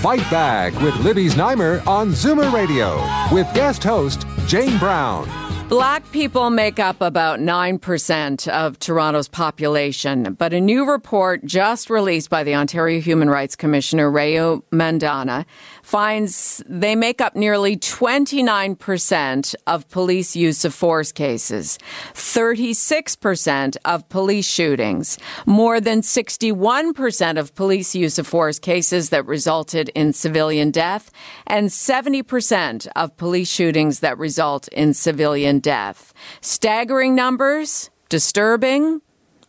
Fight 0.00 0.30
Back 0.30 0.72
with 0.80 0.96
Libby 1.00 1.26
Znaimer 1.26 1.86
on 1.86 2.08
Zoomer 2.12 2.50
Radio 2.50 3.06
with 3.34 3.46
guest 3.52 3.84
host 3.84 4.26
Jane 4.46 4.78
Brown. 4.78 5.49
Black 5.70 6.10
people 6.10 6.50
make 6.50 6.80
up 6.80 7.00
about 7.00 7.38
9% 7.38 8.48
of 8.48 8.76
Toronto's 8.80 9.28
population, 9.28 10.34
but 10.34 10.52
a 10.52 10.60
new 10.60 10.84
report 10.84 11.44
just 11.44 11.88
released 11.88 12.28
by 12.28 12.42
the 12.42 12.56
Ontario 12.56 13.00
Human 13.00 13.30
Rights 13.30 13.54
Commissioner 13.54 14.10
Renu 14.10 14.64
Mandhane 14.72 15.46
finds 15.84 16.60
they 16.66 16.96
make 16.96 17.20
up 17.20 17.36
nearly 17.36 17.76
29% 17.76 19.54
of 19.68 19.88
police 19.90 20.34
use 20.34 20.64
of 20.64 20.74
force 20.74 21.12
cases, 21.12 21.78
36% 22.14 23.76
of 23.84 24.08
police 24.08 24.48
shootings, 24.48 25.18
more 25.46 25.80
than 25.80 26.00
61% 26.00 27.38
of 27.38 27.54
police 27.54 27.94
use 27.94 28.18
of 28.18 28.26
force 28.26 28.58
cases 28.58 29.10
that 29.10 29.24
resulted 29.24 29.88
in 29.90 30.12
civilian 30.12 30.72
death, 30.72 31.12
and 31.46 31.68
70% 31.68 32.88
of 32.96 33.16
police 33.16 33.48
shootings 33.48 34.00
that 34.00 34.18
result 34.18 34.66
in 34.68 34.94
civilian 34.94 35.59
death. 35.60 36.12
Staggering 36.40 37.14
numbers, 37.14 37.90
disturbing, 38.08 39.00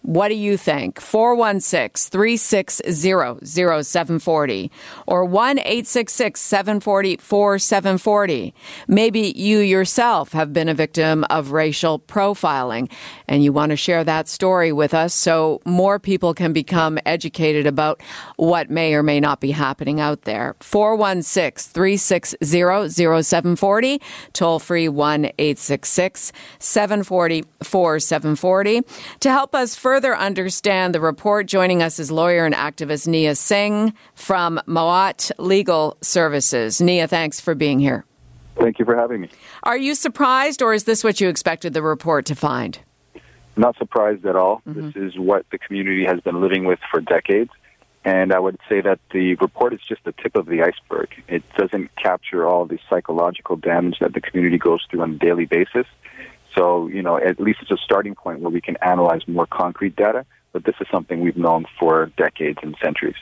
what 0.02 0.30
do 0.30 0.36
you 0.36 0.58
think? 0.58 1.00
416 1.00 2.10
360 2.10 2.92
0740 2.92 4.72
or 5.06 5.26
1 5.26 5.60
866 5.60 6.42
740 6.42 7.18
4740. 7.18 8.54
Maybe 8.88 9.34
you 9.36 9.60
yourself 9.60 10.32
have 10.32 10.54
been 10.54 10.70
a 10.70 10.74
victim 10.74 11.24
of 11.30 11.52
racial 11.52 12.00
profiling 12.00 12.92
and 13.28 13.44
you 13.44 13.54
want 13.54 13.70
to 13.70 13.76
share 13.76 14.04
that 14.04 14.28
story 14.28 14.72
with 14.72 14.94
us 14.96 15.14
so 15.14 15.62
more 15.66 16.00
people 16.00 16.34
can 16.34 16.52
become 16.52 16.98
educated 17.06 17.68
about 17.68 18.02
what 18.38 18.72
may 18.72 18.96
or 18.96 19.04
may 19.04 19.20
not 19.20 19.40
be 19.40 19.52
happening 19.52 20.00
out 20.00 20.24
there. 20.24 20.56
416 20.62 21.74
360 21.74 22.38
0740, 22.44 24.02
toll 24.34 24.58
free 24.58 24.90
1 24.90 25.26
866 25.38 26.32
740 26.58 27.44
4740. 27.64 28.82
To 29.20 29.30
help 29.30 29.54
us 29.54 29.76
further 29.76 29.91
further 29.92 30.16
understand 30.16 30.96
the 30.96 31.02
report, 31.02 31.48
joining 31.48 31.84
us 31.84 32.00
is 32.00 32.10
lawyer 32.10 32.46
and 32.46 32.56
activist 32.56 33.10
Knia 33.10 33.36
Singh 33.36 33.94
from 34.16 34.58
Moat 34.66 35.32
Legal 35.38 35.98
Services. 36.00 36.80
Knia, 36.80 37.10
thanks 37.10 37.42
for 37.42 37.56
being 37.56 37.78
here. 37.78 38.06
Thank 38.56 38.80
you 38.80 38.86
for 38.86 38.96
having 38.96 39.20
me. 39.20 39.30
Are 39.64 39.76
you 39.76 39.94
surprised, 39.94 40.62
or 40.62 40.74
is 40.74 40.86
this 40.86 41.04
what 41.04 41.20
you 41.20 41.28
expected 41.28 41.74
the 41.74 41.82
report 41.82 42.26
to 42.28 42.36
find? 42.36 42.80
Not 43.58 43.76
surprised 43.78 44.26
at 44.26 44.38
all. 44.38 44.62
Mm-hmm. 44.66 44.82
This 44.82 44.96
is 44.96 45.20
what 45.20 45.46
the 45.52 45.58
community 45.58 46.06
has 46.06 46.22
been 46.22 46.40
living 46.40 46.64
with 46.64 46.80
for 46.90 47.02
decades. 47.02 47.52
And 48.06 48.32
I 48.32 48.40
would 48.40 48.60
say 48.70 48.80
that 48.80 49.00
the 49.12 49.36
report 49.36 49.74
is 49.74 49.82
just 49.90 50.06
the 50.06 50.14
tip 50.14 50.38
of 50.38 50.46
the 50.46 50.62
iceberg. 50.62 51.10
It 51.28 51.44
doesn't 51.58 51.94
capture 51.98 52.48
all 52.48 52.66
the 52.66 52.80
psychological 52.90 53.58
damage 53.58 53.98
that 54.00 54.14
the 54.14 54.22
community 54.22 54.58
goes 54.58 54.88
through 54.90 55.02
on 55.02 55.12
a 55.12 55.18
daily 55.18 55.48
basis. 55.48 55.86
So, 56.56 56.88
you 56.88 57.02
know, 57.02 57.18
at 57.18 57.40
least 57.40 57.60
it's 57.62 57.72
a 57.72 57.78
starting 57.78 58.16
point 58.16 58.42
where 58.42 58.52
we 58.52 58.62
can 58.62 58.78
analyze 58.82 59.22
more 59.28 59.48
concrete 59.48 59.96
data. 59.96 60.26
But 60.54 60.66
this 60.66 60.76
is 60.82 60.88
something 60.92 61.22
we've 61.22 61.38
known 61.38 61.66
for 61.80 62.12
decades 62.18 62.60
and 62.62 62.76
centuries. 62.84 63.16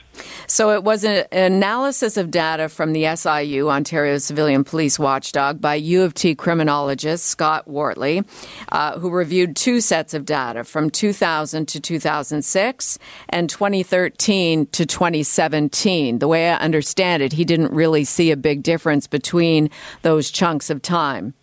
So 0.48 0.72
it 0.72 0.82
was 0.82 1.04
an 1.04 1.26
analysis 1.30 2.16
of 2.16 2.32
data 2.32 2.68
from 2.68 2.92
the 2.92 3.06
SIU, 3.14 3.70
Ontario 3.70 4.18
Civilian 4.18 4.64
Police 4.64 4.98
Watchdog, 4.98 5.60
by 5.60 5.76
U 5.76 6.02
of 6.02 6.12
T 6.12 6.34
criminologist 6.34 7.26
Scott 7.26 7.68
Wortley, 7.68 8.24
uh, 8.72 8.98
who 8.98 9.10
reviewed 9.10 9.54
two 9.54 9.80
sets 9.80 10.12
of 10.12 10.24
data 10.24 10.64
from 10.64 10.90
2000 10.90 11.68
to 11.68 11.80
2006 11.80 12.98
and 13.28 13.48
2013 13.48 14.66
to 14.66 14.84
2017. 14.84 16.18
The 16.18 16.26
way 16.26 16.50
I 16.50 16.56
understand 16.56 17.22
it, 17.22 17.34
he 17.34 17.44
didn't 17.44 17.72
really 17.72 18.02
see 18.02 18.32
a 18.32 18.36
big 18.36 18.64
difference 18.64 19.06
between 19.06 19.70
those 20.02 20.32
chunks 20.32 20.68
of 20.68 20.82
time. 20.82 21.34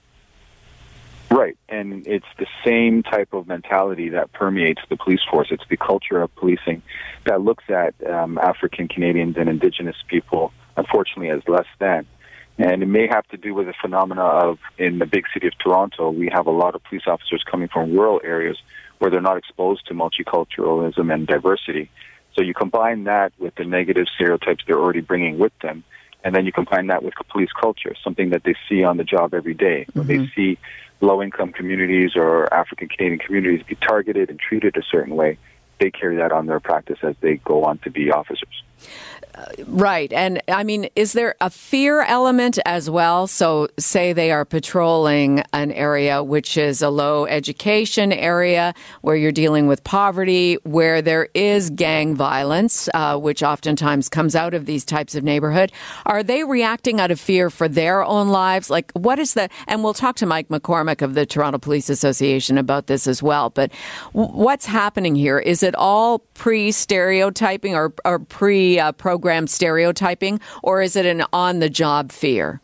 Right, 1.30 1.58
and 1.68 2.08
it's 2.08 2.26
the 2.40 2.48
same 2.66 3.04
type 3.04 3.34
of 3.34 3.48
mentality 3.48 4.10
that 4.10 4.32
permeates 4.32 4.82
the 4.90 4.96
police 4.96 5.20
force. 5.30 5.50
It's 5.52 5.64
the 5.70 5.78
culture 5.78 6.22
of 6.22 6.34
policing 6.36 6.82
that 7.26 7.42
looks 7.42 7.66
at 7.70 7.96
um, 8.10 8.38
African 8.38 8.88
Canadians 8.88 9.36
and 9.38 9.50
Indigenous 9.50 9.98
people, 10.08 10.54
unfortunately, 10.78 11.30
as 11.30 11.42
less 11.48 11.66
than. 11.80 12.06
And 12.58 12.82
it 12.82 12.88
may 12.88 13.08
have 13.08 13.28
to 13.28 13.38
do 13.38 13.54
with 13.54 13.68
the 13.68 13.74
phenomena 13.80 14.24
of 14.24 14.58
in 14.78 15.00
the 15.00 15.06
big 15.06 15.26
city 15.34 15.48
of 15.48 15.54
Toronto, 15.60 16.10
we 16.10 16.30
have 16.34 16.48
a 16.48 16.52
lot 16.52 16.76
of 16.76 16.84
police 16.86 17.04
officers 17.06 17.44
coming 17.50 17.68
from 17.68 17.92
rural 17.92 18.20
areas 18.24 18.58
where 18.98 19.12
they're 19.12 19.22
not 19.22 19.38
exposed 19.38 19.86
to 19.88 19.94
multiculturalism 19.94 21.14
and 21.14 21.28
diversity. 21.28 21.92
So 22.36 22.42
you 22.42 22.54
combine 22.54 23.04
that 23.04 23.34
with 23.38 23.56
the 23.56 23.64
negative 23.66 24.08
stereotypes 24.16 24.64
they're 24.66 24.80
already 24.80 25.02
bringing 25.02 25.38
with 25.38 25.54
them, 25.62 25.84
and 26.24 26.36
then 26.36 26.46
you 26.46 26.52
combine 26.52 26.88
that 26.88 27.04
with 27.04 27.14
police 27.30 27.52
culture, 27.60 27.96
something 28.04 28.32
that 28.32 28.44
they 28.44 28.56
see 28.68 28.84
on 28.84 28.98
the 28.98 29.04
job 29.04 29.34
every 29.34 29.54
day. 29.54 29.86
Mm-hmm. 29.94 30.08
They 30.08 30.32
see 30.36 30.58
low 31.02 31.22
income 31.22 31.52
communities 31.52 32.12
or 32.16 32.52
African 32.54 32.88
Canadian 32.88 33.20
communities 33.20 33.66
be 33.68 33.76
targeted 33.76 34.30
and 34.30 34.40
treated 34.40 34.76
a 34.78 34.84
certain 34.84 35.16
way, 35.16 35.38
they 35.80 35.92
carry 35.92 36.18
that 36.18 36.32
on 36.32 36.48
their 36.48 36.60
practice 36.60 37.00
as 37.04 37.16
they 37.22 37.36
go 37.38 37.64
on 37.64 37.78
to 37.80 37.92
be 37.92 38.12
officers. 38.12 38.64
Right. 39.68 40.12
And 40.14 40.42
I 40.48 40.64
mean, 40.64 40.90
is 40.96 41.14
there 41.14 41.36
a 41.42 41.50
fear 41.50 42.02
element 42.02 42.58
as 42.66 42.90
well? 42.90 43.28
So, 43.28 43.68
say 43.78 44.14
they 44.14 44.32
are 44.32 44.46
patrolling 44.46 45.44
an 45.54 45.72
area 45.72 46.24
which 46.24 46.58
is 46.58 46.82
a 46.82 46.90
low 46.90 47.26
education 47.26 48.12
area 48.12 48.74
where 49.02 49.16
you're 49.16 49.32
dealing 49.32 49.68
with 49.68 49.84
poverty, 49.84 50.56
where 50.64 51.02
there 51.02 51.30
is 51.34 51.70
gang 51.70 52.16
violence, 52.16 52.90
uh, 52.94 53.18
which 53.18 53.44
oftentimes 53.44 54.10
comes 54.10 54.36
out 54.36 54.54
of 54.54 54.66
these 54.66 54.84
types 54.84 55.16
of 55.16 55.24
neighborhood. 55.24 55.72
Are 56.06 56.24
they 56.24 56.44
reacting 56.44 57.00
out 57.00 57.12
of 57.12 57.20
fear 57.20 57.50
for 57.50 57.68
their 57.68 58.04
own 58.04 58.30
lives? 58.30 58.70
Like, 58.70 58.92
what 58.94 59.20
is 59.20 59.34
the, 59.34 59.50
and 59.68 59.84
we'll 59.84 59.94
talk 59.94 60.16
to 60.18 60.26
Mike 60.26 60.48
McCormack 60.48 61.02
of 61.02 61.14
the 61.14 61.26
Toronto 61.26 61.60
Police 61.60 61.90
Association 61.90 62.58
about 62.58 62.88
this 62.88 63.06
as 63.08 63.22
well, 63.22 63.50
but 63.50 63.72
what's 64.14 64.66
happening 64.66 65.16
here? 65.16 65.38
Is 65.38 65.62
it 65.62 65.76
all 65.76 66.20
pre 66.34 66.72
stereotyping 66.72 67.76
or, 67.76 67.94
or 68.04 68.20
pre 68.20 68.80
uh, 68.80 68.92
program 69.18 69.48
stereotyping, 69.48 70.40
or 70.62 70.80
is 70.80 70.96
it 70.96 71.04
an 71.04 71.24
on 71.34 71.58
the 71.58 71.72
job 71.72 72.12
fear? 72.12 72.62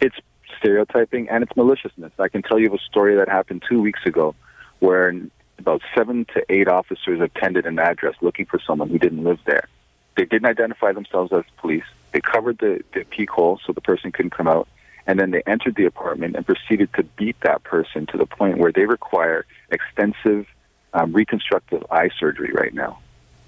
It's 0.00 0.16
stereotyping 0.56 1.28
and 1.28 1.42
it's 1.42 1.54
maliciousness. 1.56 2.10
I 2.18 2.28
can 2.28 2.40
tell 2.40 2.58
you 2.58 2.74
a 2.74 2.78
story 2.78 3.16
that 3.16 3.28
happened 3.28 3.62
two 3.68 3.82
weeks 3.82 4.00
ago 4.06 4.34
where 4.78 5.14
about 5.58 5.82
seven 5.94 6.24
to 6.32 6.42
eight 6.48 6.68
officers 6.68 7.20
attended 7.20 7.66
an 7.66 7.78
address 7.78 8.14
looking 8.22 8.46
for 8.46 8.58
someone 8.66 8.88
who 8.88 8.98
didn't 8.98 9.22
live 9.24 9.40
there. 9.44 9.68
They 10.16 10.24
didn't 10.24 10.46
identify 10.46 10.92
themselves 10.92 11.34
as 11.34 11.44
police. 11.58 11.84
They 12.12 12.22
covered 12.22 12.56
the, 12.60 12.82
the 12.94 13.04
peak 13.04 13.28
hole 13.28 13.60
so 13.66 13.74
the 13.74 13.82
person 13.82 14.10
couldn't 14.10 14.30
come 14.30 14.48
out. 14.48 14.68
And 15.06 15.20
then 15.20 15.32
they 15.32 15.42
entered 15.46 15.74
the 15.76 15.84
apartment 15.84 16.34
and 16.34 16.46
proceeded 16.46 16.94
to 16.94 17.02
beat 17.02 17.36
that 17.42 17.62
person 17.62 18.06
to 18.06 18.16
the 18.16 18.24
point 18.24 18.56
where 18.56 18.72
they 18.72 18.86
require 18.86 19.44
extensive 19.70 20.46
um, 20.94 21.12
reconstructive 21.12 21.84
eye 21.90 22.08
surgery 22.18 22.52
right 22.54 22.72
now. 22.72 23.00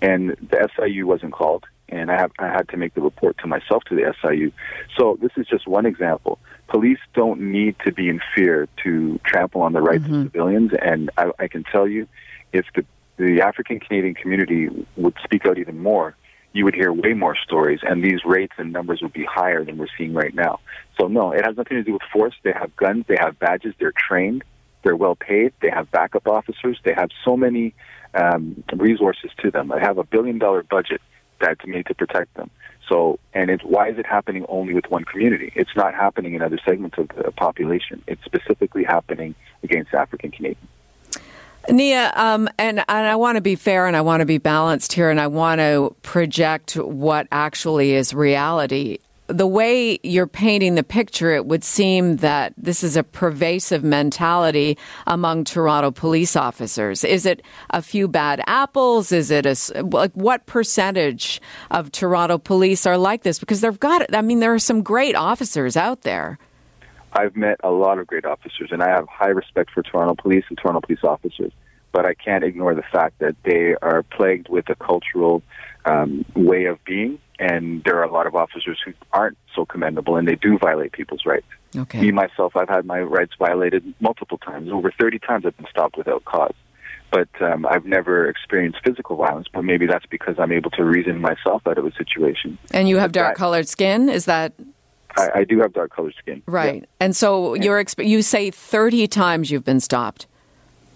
And 0.02 0.30
the 0.30 0.68
SIU 0.76 1.06
wasn't 1.06 1.32
called 1.32 1.66
and 1.90 2.10
I, 2.10 2.16
have, 2.16 2.32
I 2.38 2.48
had 2.48 2.68
to 2.70 2.76
make 2.76 2.94
the 2.94 3.00
report 3.00 3.38
to 3.38 3.46
myself 3.46 3.84
to 3.84 3.94
the 3.94 4.14
SIU. 4.22 4.52
So 4.96 5.18
this 5.20 5.32
is 5.36 5.46
just 5.46 5.66
one 5.66 5.86
example. 5.86 6.38
Police 6.68 6.98
don't 7.14 7.40
need 7.40 7.76
to 7.84 7.92
be 7.92 8.08
in 8.08 8.20
fear 8.34 8.68
to 8.84 9.20
trample 9.24 9.62
on 9.62 9.72
the 9.72 9.80
rights 9.80 10.04
mm-hmm. 10.04 10.14
of 10.14 10.26
civilians, 10.26 10.70
and 10.80 11.10
I, 11.18 11.30
I 11.38 11.48
can 11.48 11.64
tell 11.64 11.86
you, 11.86 12.06
if 12.52 12.66
the 12.74 12.84
the 13.16 13.42
African 13.42 13.78
Canadian 13.78 14.14
community 14.14 14.70
would 14.96 15.14
speak 15.22 15.44
out 15.44 15.58
even 15.58 15.78
more, 15.78 16.16
you 16.52 16.64
would 16.64 16.74
hear 16.74 16.90
way 16.90 17.12
more 17.12 17.36
stories, 17.36 17.80
and 17.82 18.02
these 18.02 18.24
rates 18.24 18.54
and 18.56 18.72
numbers 18.72 19.00
would 19.02 19.12
be 19.12 19.24
higher 19.24 19.62
than 19.62 19.76
we're 19.76 19.88
seeing 19.98 20.14
right 20.14 20.34
now. 20.34 20.58
So 20.98 21.06
no, 21.06 21.32
it 21.32 21.44
has 21.44 21.56
nothing 21.56 21.76
to 21.76 21.82
do 21.82 21.92
with 21.92 22.02
force. 22.10 22.34
They 22.42 22.52
have 22.52 22.74
guns, 22.76 23.04
they 23.08 23.18
have 23.20 23.38
badges, 23.38 23.74
they're 23.78 23.92
trained, 23.92 24.42
they're 24.82 24.96
well 24.96 25.16
paid, 25.16 25.52
they 25.60 25.68
have 25.70 25.90
backup 25.90 26.26
officers, 26.26 26.78
they 26.82 26.94
have 26.94 27.10
so 27.24 27.36
many 27.36 27.74
um, 28.14 28.64
resources 28.74 29.30
to 29.42 29.50
them. 29.50 29.68
They 29.68 29.80
have 29.80 29.98
a 29.98 30.04
billion 30.04 30.38
dollar 30.38 30.62
budget 30.62 31.00
that's 31.40 31.66
made 31.66 31.86
to 31.86 31.94
protect 31.94 32.34
them. 32.34 32.50
So, 32.88 33.18
and 33.34 33.50
it's 33.50 33.62
why 33.62 33.88
is 33.88 33.98
it 33.98 34.06
happening 34.06 34.44
only 34.48 34.74
with 34.74 34.90
one 34.90 35.04
community? 35.04 35.52
It's 35.54 35.74
not 35.76 35.94
happening 35.94 36.34
in 36.34 36.42
other 36.42 36.58
segments 36.64 36.98
of 36.98 37.08
the 37.08 37.30
population. 37.32 38.02
It's 38.06 38.24
specifically 38.24 38.84
happening 38.84 39.34
against 39.62 39.94
African 39.94 40.30
Canadians. 40.30 40.68
Knia, 41.68 42.16
um, 42.16 42.48
and, 42.58 42.80
and 42.80 43.06
I 43.06 43.16
want 43.16 43.36
to 43.36 43.42
be 43.42 43.54
fair 43.54 43.86
and 43.86 43.96
I 43.96 44.00
want 44.00 44.20
to 44.20 44.26
be 44.26 44.38
balanced 44.38 44.92
here 44.92 45.10
and 45.10 45.20
I 45.20 45.26
want 45.26 45.60
to 45.60 45.94
project 46.02 46.74
what 46.76 47.28
actually 47.30 47.92
is 47.92 48.14
reality 48.14 48.98
the 49.32 49.46
way 49.46 49.98
you're 50.02 50.26
painting 50.26 50.74
the 50.74 50.82
picture, 50.82 51.30
it 51.32 51.46
would 51.46 51.64
seem 51.64 52.16
that 52.16 52.52
this 52.56 52.82
is 52.82 52.96
a 52.96 53.02
pervasive 53.02 53.84
mentality 53.84 54.76
among 55.06 55.44
Toronto 55.44 55.90
police 55.90 56.36
officers. 56.36 57.04
Is 57.04 57.26
it 57.26 57.42
a 57.70 57.82
few 57.82 58.08
bad 58.08 58.42
apples? 58.46 59.12
Is 59.12 59.30
it 59.30 59.46
a 59.46 59.82
like 59.82 60.12
what 60.12 60.46
percentage 60.46 61.40
of 61.70 61.92
Toronto 61.92 62.38
police 62.38 62.86
are 62.86 62.98
like 62.98 63.22
this? 63.22 63.38
Because 63.38 63.60
they've 63.60 63.80
got. 63.80 64.14
I 64.14 64.22
mean, 64.22 64.40
there 64.40 64.54
are 64.54 64.58
some 64.58 64.82
great 64.82 65.14
officers 65.14 65.76
out 65.76 66.02
there. 66.02 66.38
I've 67.12 67.36
met 67.36 67.58
a 67.64 67.70
lot 67.70 67.98
of 67.98 68.06
great 68.06 68.24
officers, 68.24 68.70
and 68.70 68.82
I 68.82 68.88
have 68.88 69.08
high 69.08 69.28
respect 69.28 69.70
for 69.72 69.82
Toronto 69.82 70.14
police 70.20 70.44
and 70.48 70.58
Toronto 70.58 70.80
police 70.80 71.02
officers. 71.02 71.52
But 71.92 72.06
I 72.06 72.14
can't 72.14 72.44
ignore 72.44 72.74
the 72.74 72.84
fact 72.92 73.18
that 73.18 73.34
they 73.42 73.74
are 73.82 74.04
plagued 74.04 74.48
with 74.48 74.68
a 74.68 74.76
cultural 74.76 75.42
um, 75.84 76.24
way 76.36 76.66
of 76.66 76.82
being 76.84 77.18
and 77.40 77.82
there 77.84 77.96
are 77.98 78.04
a 78.04 78.12
lot 78.12 78.26
of 78.26 78.36
officers 78.36 78.78
who 78.84 78.92
aren't 79.12 79.38
so 79.54 79.64
commendable 79.64 80.16
and 80.16 80.28
they 80.28 80.36
do 80.36 80.58
violate 80.58 80.92
people's 80.92 81.24
rights. 81.24 81.46
Okay. 81.74 82.00
Me 82.00 82.12
myself, 82.12 82.54
I've 82.54 82.68
had 82.68 82.84
my 82.84 83.00
rights 83.00 83.32
violated 83.38 83.94
multiple 83.98 84.36
times. 84.36 84.70
Over 84.70 84.92
30 85.00 85.18
times 85.20 85.46
I've 85.46 85.56
been 85.56 85.66
stopped 85.70 85.96
without 85.96 86.24
cause. 86.26 86.54
But 87.10 87.28
um, 87.40 87.66
I've 87.66 87.86
never 87.86 88.28
experienced 88.28 88.78
physical 88.84 89.16
violence, 89.16 89.48
but 89.52 89.62
maybe 89.62 89.86
that's 89.86 90.06
because 90.06 90.36
I'm 90.38 90.52
able 90.52 90.70
to 90.72 90.84
reason 90.84 91.20
myself 91.20 91.62
out 91.66 91.76
of 91.76 91.84
a 91.84 91.92
situation. 91.92 92.56
And 92.72 92.88
you 92.88 92.98
have 92.98 93.10
dark 93.10 93.36
colored 93.36 93.68
skin? 93.68 94.08
Is 94.08 94.26
that 94.26 94.52
I, 95.16 95.40
I, 95.40 95.44
do 95.44 95.58
have 95.60 95.72
dark 95.72 95.92
colored 95.92 96.14
skin. 96.18 96.42
Right. 96.46 96.82
Yeah. 96.82 96.86
And 97.00 97.16
so 97.16 97.54
you're 97.54 97.82
you 97.98 98.22
say 98.22 98.52
30 98.52 99.08
times 99.08 99.50
you've 99.50 99.64
been 99.64 99.80
stopped. 99.80 100.28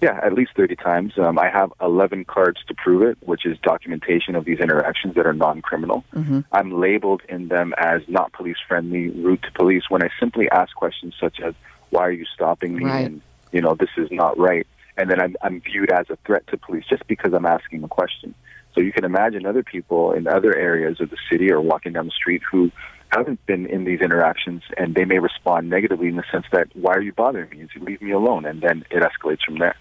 Yeah, 0.05 0.21
at 0.23 0.35
least 0.35 0.51
30 0.55 0.77
times. 0.77 1.12
Um, 1.17 1.39
I 1.39 1.49
have 1.49 1.73
11 1.81 2.27
cards 2.27 2.59
to 2.69 2.75
prove 2.75 3.01
it, 3.01 3.17
which 3.27 3.47
is 3.47 3.56
documentation 3.62 4.37
of 4.37 4.45
these 4.45 4.61
interactions 4.61 5.15
that 5.15 5.25
are 5.25 5.33
non 5.33 5.62
criminal. 5.62 6.05
Mm-hmm. 6.15 6.41
I'm 6.53 6.79
labeled 6.79 7.23
in 7.27 7.49
them 7.49 7.73
as 7.79 8.03
not 8.06 8.35
police 8.35 8.59
friendly, 8.69 9.09
rude 9.09 9.43
to 9.45 9.53
police, 9.53 9.85
when 9.89 10.03
I 10.03 10.11
simply 10.21 10.47
ask 10.51 10.77
questions 10.77 11.15
such 11.19 11.41
as, 11.41 11.55
why 11.89 12.03
are 12.03 12.12
you 12.12 12.27
stopping 12.35 12.77
me? 12.77 12.85
Right. 12.85 13.06
And, 13.06 13.23
you 13.51 13.62
know, 13.62 13.75
this 13.75 13.89
is 13.97 14.11
not 14.11 14.37
right. 14.37 14.67
And 14.99 15.11
then 15.11 15.23
I'm, 15.23 15.37
I'm 15.41 15.62
viewed 15.62 15.91
as 15.91 16.11
a 16.11 16.19
threat 16.27 16.47
to 16.49 16.59
police 16.59 16.85
just 16.87 17.06
because 17.06 17.33
I'm 17.33 17.47
asking 17.47 17.83
a 17.83 17.89
question. 17.89 18.35
So 18.75 18.83
you 18.83 18.93
can 18.93 19.06
imagine 19.06 19.47
other 19.47 19.62
people 19.62 20.12
in 20.12 20.29
other 20.29 20.55
areas 20.55 21.01
of 21.01 21.09
the 21.09 21.17
city 21.33 21.51
or 21.51 21.62
walking 21.62 21.95
down 21.95 22.05
the 22.05 22.12
street 22.12 22.43
who 22.53 22.71
haven't 23.09 23.45
been 23.47 23.65
in 23.65 23.85
these 23.85 24.03
interactions 24.03 24.65
and 24.77 24.95
they 24.95 25.06
may 25.06 25.19
respond 25.19 25.71
negatively 25.71 26.09
in 26.09 26.17
the 26.17 26.25
sense 26.31 26.45
that, 26.53 26.69
why 26.75 26.93
are 26.93 27.01
you 27.01 27.15
bothering 27.15 27.49
me? 27.49 27.67
Leave 27.81 28.03
me 28.03 28.11
alone. 28.11 28.45
And 28.45 28.61
then 28.61 28.85
it 28.91 29.03
escalates 29.03 29.41
from 29.47 29.59
there. 29.59 29.77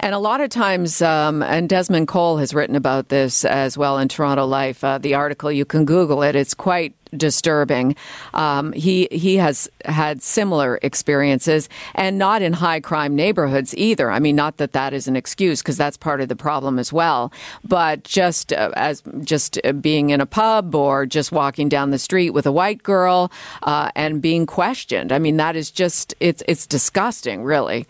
And 0.00 0.14
a 0.14 0.18
lot 0.18 0.40
of 0.40 0.50
times, 0.50 1.02
um, 1.02 1.42
and 1.42 1.68
Desmond 1.68 2.08
Cole 2.08 2.38
has 2.38 2.54
written 2.54 2.76
about 2.76 3.08
this 3.08 3.44
as 3.44 3.76
well 3.76 3.98
in 3.98 4.08
Toronto 4.08 4.46
Life. 4.46 4.84
Uh, 4.84 4.98
the 4.98 5.14
article 5.14 5.50
you 5.50 5.64
can 5.64 5.84
Google 5.84 6.22
it; 6.22 6.36
it's 6.36 6.54
quite 6.54 6.94
disturbing. 7.16 7.96
Um, 8.34 8.72
he 8.72 9.08
he 9.10 9.36
has 9.36 9.68
had 9.84 10.22
similar 10.22 10.78
experiences, 10.82 11.68
and 11.94 12.18
not 12.18 12.42
in 12.42 12.52
high 12.52 12.80
crime 12.80 13.14
neighborhoods 13.16 13.74
either. 13.76 14.10
I 14.10 14.18
mean, 14.18 14.36
not 14.36 14.58
that 14.58 14.72
that 14.72 14.92
is 14.92 15.08
an 15.08 15.16
excuse 15.16 15.62
because 15.62 15.76
that's 15.76 15.96
part 15.96 16.20
of 16.20 16.28
the 16.28 16.36
problem 16.36 16.78
as 16.78 16.92
well. 16.92 17.32
But 17.64 18.04
just 18.04 18.52
uh, 18.52 18.70
as 18.76 19.02
just 19.22 19.58
being 19.80 20.10
in 20.10 20.20
a 20.20 20.26
pub 20.26 20.74
or 20.74 21.06
just 21.06 21.32
walking 21.32 21.68
down 21.68 21.90
the 21.90 21.98
street 21.98 22.30
with 22.30 22.46
a 22.46 22.52
white 22.52 22.82
girl 22.82 23.30
uh, 23.62 23.90
and 23.94 24.22
being 24.22 24.46
questioned. 24.46 25.12
I 25.12 25.18
mean, 25.18 25.36
that 25.38 25.56
is 25.56 25.70
just 25.70 26.14
it's 26.20 26.42
it's 26.46 26.66
disgusting, 26.66 27.42
really. 27.42 27.86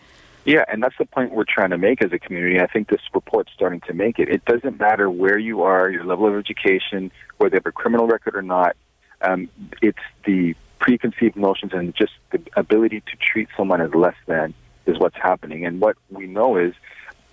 Yeah, 0.47 0.63
and 0.69 0.81
that's 0.81 0.95
the 0.97 1.05
point 1.05 1.33
we're 1.33 1.43
trying 1.43 1.71
to 1.71 1.77
make 1.77 2.01
as 2.01 2.13
a 2.13 2.19
community. 2.19 2.61
I 2.61 2.67
think 2.67 2.87
this 2.87 3.01
report's 3.13 3.51
starting 3.53 3.81
to 3.81 3.93
make 3.93 4.17
it. 4.17 4.29
It 4.29 4.45
doesn't 4.45 4.79
matter 4.79 5.09
where 5.09 5.37
you 5.37 5.63
are, 5.63 5.89
your 5.89 6.05
level 6.05 6.25
of 6.25 6.35
education, 6.35 7.11
whether 7.35 7.55
you 7.55 7.57
have 7.57 7.65
a 7.65 7.73
criminal 7.73 8.07
record 8.07 8.33
or 8.33 8.41
not. 8.41 8.77
Um, 9.21 9.49
it's 9.81 9.99
the 10.25 10.55
preconceived 10.79 11.35
notions 11.35 11.73
and 11.73 11.93
just 11.93 12.13
the 12.31 12.41
ability 12.55 13.01
to 13.01 13.17
treat 13.17 13.49
someone 13.57 13.81
as 13.81 13.93
less 13.93 14.15
than 14.25 14.53
is 14.85 14.97
what's 14.97 15.17
happening. 15.17 15.65
And 15.65 15.81
what 15.81 15.97
we 16.09 16.27
know 16.27 16.55
is 16.55 16.73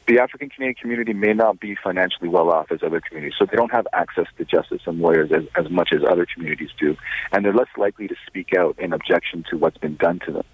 the 0.09 0.19
African 0.19 0.49
Canadian 0.49 0.75
community 0.75 1.13
may 1.13 1.35
not 1.35 1.61
be 1.61 1.77
financially 1.77 2.29
well 2.29 2.51
off 2.51 2.73
as 2.73 2.83
other 2.83 3.01
communities, 3.01 3.37
so 3.39 3.47
they 3.47 3.57
don't 3.57 3.71
have 3.71 3.87
access 3.93 4.27
to 4.39 4.45
justice 4.45 4.83
and 4.87 4.99
lawyers 4.99 5.31
as, 5.31 5.45
as 5.55 5.71
much 5.71 5.91
as 5.93 6.01
other 6.03 6.27
communities 6.27 6.71
do, 6.81 6.97
and 7.31 7.45
they're 7.45 7.55
less 7.55 7.69
likely 7.77 8.09
to 8.09 8.17
speak 8.27 8.55
out 8.59 8.77
in 8.81 8.93
objection 8.93 9.45
to 9.51 9.57
what's 9.57 9.79
been 9.79 9.95
done 9.95 10.19
to 10.27 10.33
them 10.33 10.45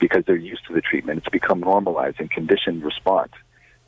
because 0.00 0.24
they're 0.26 0.36
used 0.36 0.66
to 0.66 0.74
the 0.74 0.80
treatment. 0.80 1.18
It's 1.18 1.28
become 1.28 1.60
normalized 1.60 2.18
and 2.18 2.30
conditioned 2.30 2.82
response. 2.82 3.32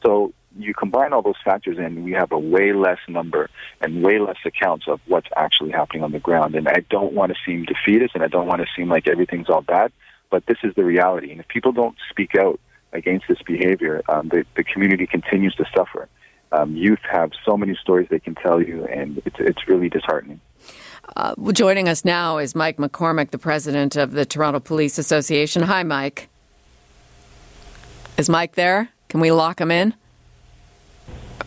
So 0.04 0.32
you 0.58 0.74
combine 0.74 1.12
all 1.12 1.22
those 1.22 1.40
factors 1.44 1.78
and 1.78 2.04
we 2.04 2.12
have 2.12 2.32
a 2.32 2.38
way 2.38 2.72
less 2.72 2.98
number 3.08 3.48
and 3.80 4.02
way 4.02 4.18
less 4.18 4.36
accounts 4.44 4.86
of 4.86 5.00
what's 5.06 5.28
actually 5.36 5.70
happening 5.70 6.02
on 6.02 6.12
the 6.12 6.18
ground. 6.18 6.54
And 6.54 6.68
I 6.68 6.84
don't 6.90 7.12
want 7.14 7.32
to 7.32 7.38
seem 7.46 7.64
defeatist 7.64 8.14
and 8.14 8.22
I 8.22 8.28
don't 8.28 8.46
want 8.46 8.60
to 8.60 8.68
seem 8.76 8.88
like 8.88 9.08
everything's 9.08 9.48
all 9.48 9.62
bad, 9.62 9.92
but 10.30 10.46
this 10.46 10.58
is 10.62 10.74
the 10.74 10.84
reality. 10.84 11.30
And 11.30 11.40
if 11.40 11.48
people 11.48 11.72
don't 11.72 11.96
speak 12.10 12.34
out 12.34 12.60
against 12.92 13.26
this 13.28 13.40
behavior, 13.46 14.02
um, 14.08 14.28
the, 14.28 14.44
the 14.56 14.64
community 14.64 15.06
continues 15.06 15.54
to 15.54 15.64
suffer. 15.74 16.08
Um, 16.50 16.76
youth 16.76 17.00
have 17.10 17.30
so 17.46 17.56
many 17.56 17.74
stories 17.80 18.08
they 18.10 18.20
can 18.20 18.34
tell 18.34 18.60
you, 18.60 18.84
and 18.84 19.22
it's, 19.24 19.36
it's 19.38 19.66
really 19.66 19.88
disheartening. 19.88 20.40
Uh, 21.16 21.34
joining 21.52 21.88
us 21.88 22.04
now 22.04 22.38
is 22.38 22.54
Mike 22.54 22.76
McCormack, 22.76 23.30
the 23.30 23.38
president 23.38 23.96
of 23.96 24.12
the 24.12 24.24
Toronto 24.24 24.60
Police 24.60 24.98
Association. 24.98 25.62
Hi, 25.62 25.82
Mike. 25.82 26.28
Is 28.16 28.28
Mike 28.28 28.54
there? 28.54 28.90
Can 29.08 29.20
we 29.20 29.32
lock 29.32 29.60
him 29.60 29.70
in? 29.70 29.94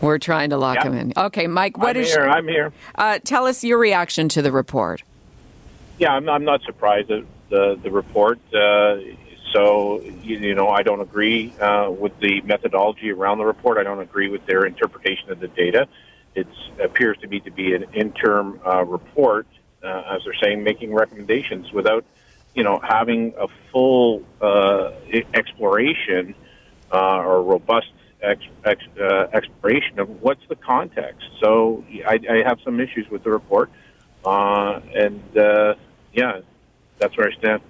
We're 0.02 0.18
trying 0.18 0.50
to 0.50 0.58
lock 0.58 0.76
yep. 0.76 0.86
him 0.86 0.94
in. 0.94 1.14
Okay, 1.16 1.48
Mike. 1.48 1.78
What 1.78 1.96
I'm 1.96 2.04
is? 2.04 2.14
Here, 2.14 2.28
I'm 2.28 2.48
here. 2.48 2.74
Uh, 2.96 3.20
tell 3.24 3.46
us 3.46 3.64
your 3.64 3.78
reaction 3.78 4.28
to 4.30 4.42
the 4.42 4.52
report. 4.52 5.04
Yeah, 5.98 6.12
I'm, 6.12 6.28
I'm 6.28 6.44
not 6.44 6.62
surprised 6.64 7.10
at 7.12 7.24
the 7.50 7.80
the 7.82 7.90
report. 7.90 8.40
Uh, 8.54 8.98
so 9.54 10.02
you, 10.02 10.38
you, 10.38 10.56
know, 10.56 10.68
I 10.68 10.84
don't 10.84 11.00
agree 11.00 11.54
uh, 11.62 11.90
with 11.90 12.20
the 12.20 12.42
methodology 12.42 13.10
around 13.12 13.38
the 13.38 13.46
report. 13.46 13.78
I 13.78 13.84
don't 13.84 14.02
agree 14.02 14.28
with 14.28 14.46
their 14.46 14.66
interpretation 14.66 15.32
of 15.32 15.40
the 15.40 15.48
data 15.48 15.88
it 16.36 16.48
appears 16.84 17.18
to 17.20 17.28
me 17.28 17.40
to 17.42 17.52
be 17.52 17.74
an 17.74 17.86
interim 17.94 18.60
uh, 18.66 18.84
report, 18.84 19.48
uh, 19.84 20.04
as 20.16 20.24
they're 20.24 20.36
saying, 20.42 20.64
making 20.64 20.94
recommendations 20.94 21.72
without, 21.72 22.06
you 22.54 22.64
know, 22.64 22.80
having 22.84 23.34
a 23.40 23.48
full 23.72 24.24
uh, 24.42 24.92
exploration 25.34 26.36
uh, 26.92 27.18
or 27.18 27.42
robust 27.42 27.92
ex, 28.22 28.42
ex, 28.66 28.84
uh, 29.00 29.28
exploration 29.34 30.00
of 30.00 30.22
what's 30.22 30.46
the 30.50 30.56
context. 30.56 31.26
So 31.40 31.84
I, 32.06 32.20
I, 32.30 32.44
have 32.46 32.60
some 32.64 32.80
issues 32.80 33.10
with 33.10 33.24
the 33.24 33.32
report, 33.32 33.70
uh, 34.24 34.80
and 34.94 35.22
yeah, 36.14 36.42
that's 37.00 37.18
where 37.18 37.30
I 37.30 37.36
stand 37.38 37.62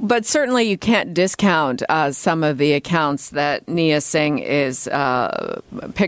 but 0.00 0.24
certainly 0.24 0.64
you 0.64 0.78
can't 0.78 1.14
discount 1.14 1.82
uh, 1.88 2.12
some 2.12 2.42
of 2.44 2.58
the 2.58 2.72
accounts 2.72 3.30
that 3.30 3.66
Knia 3.66 4.00
Singh 4.00 4.38
is 4.38 4.88
uh, 4.88 5.60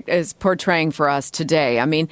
is 0.06 0.32
portraying 0.34 0.90
for 0.90 1.08
us 1.08 1.30
today. 1.30 1.80
I 1.80 1.86
mean, 1.86 2.08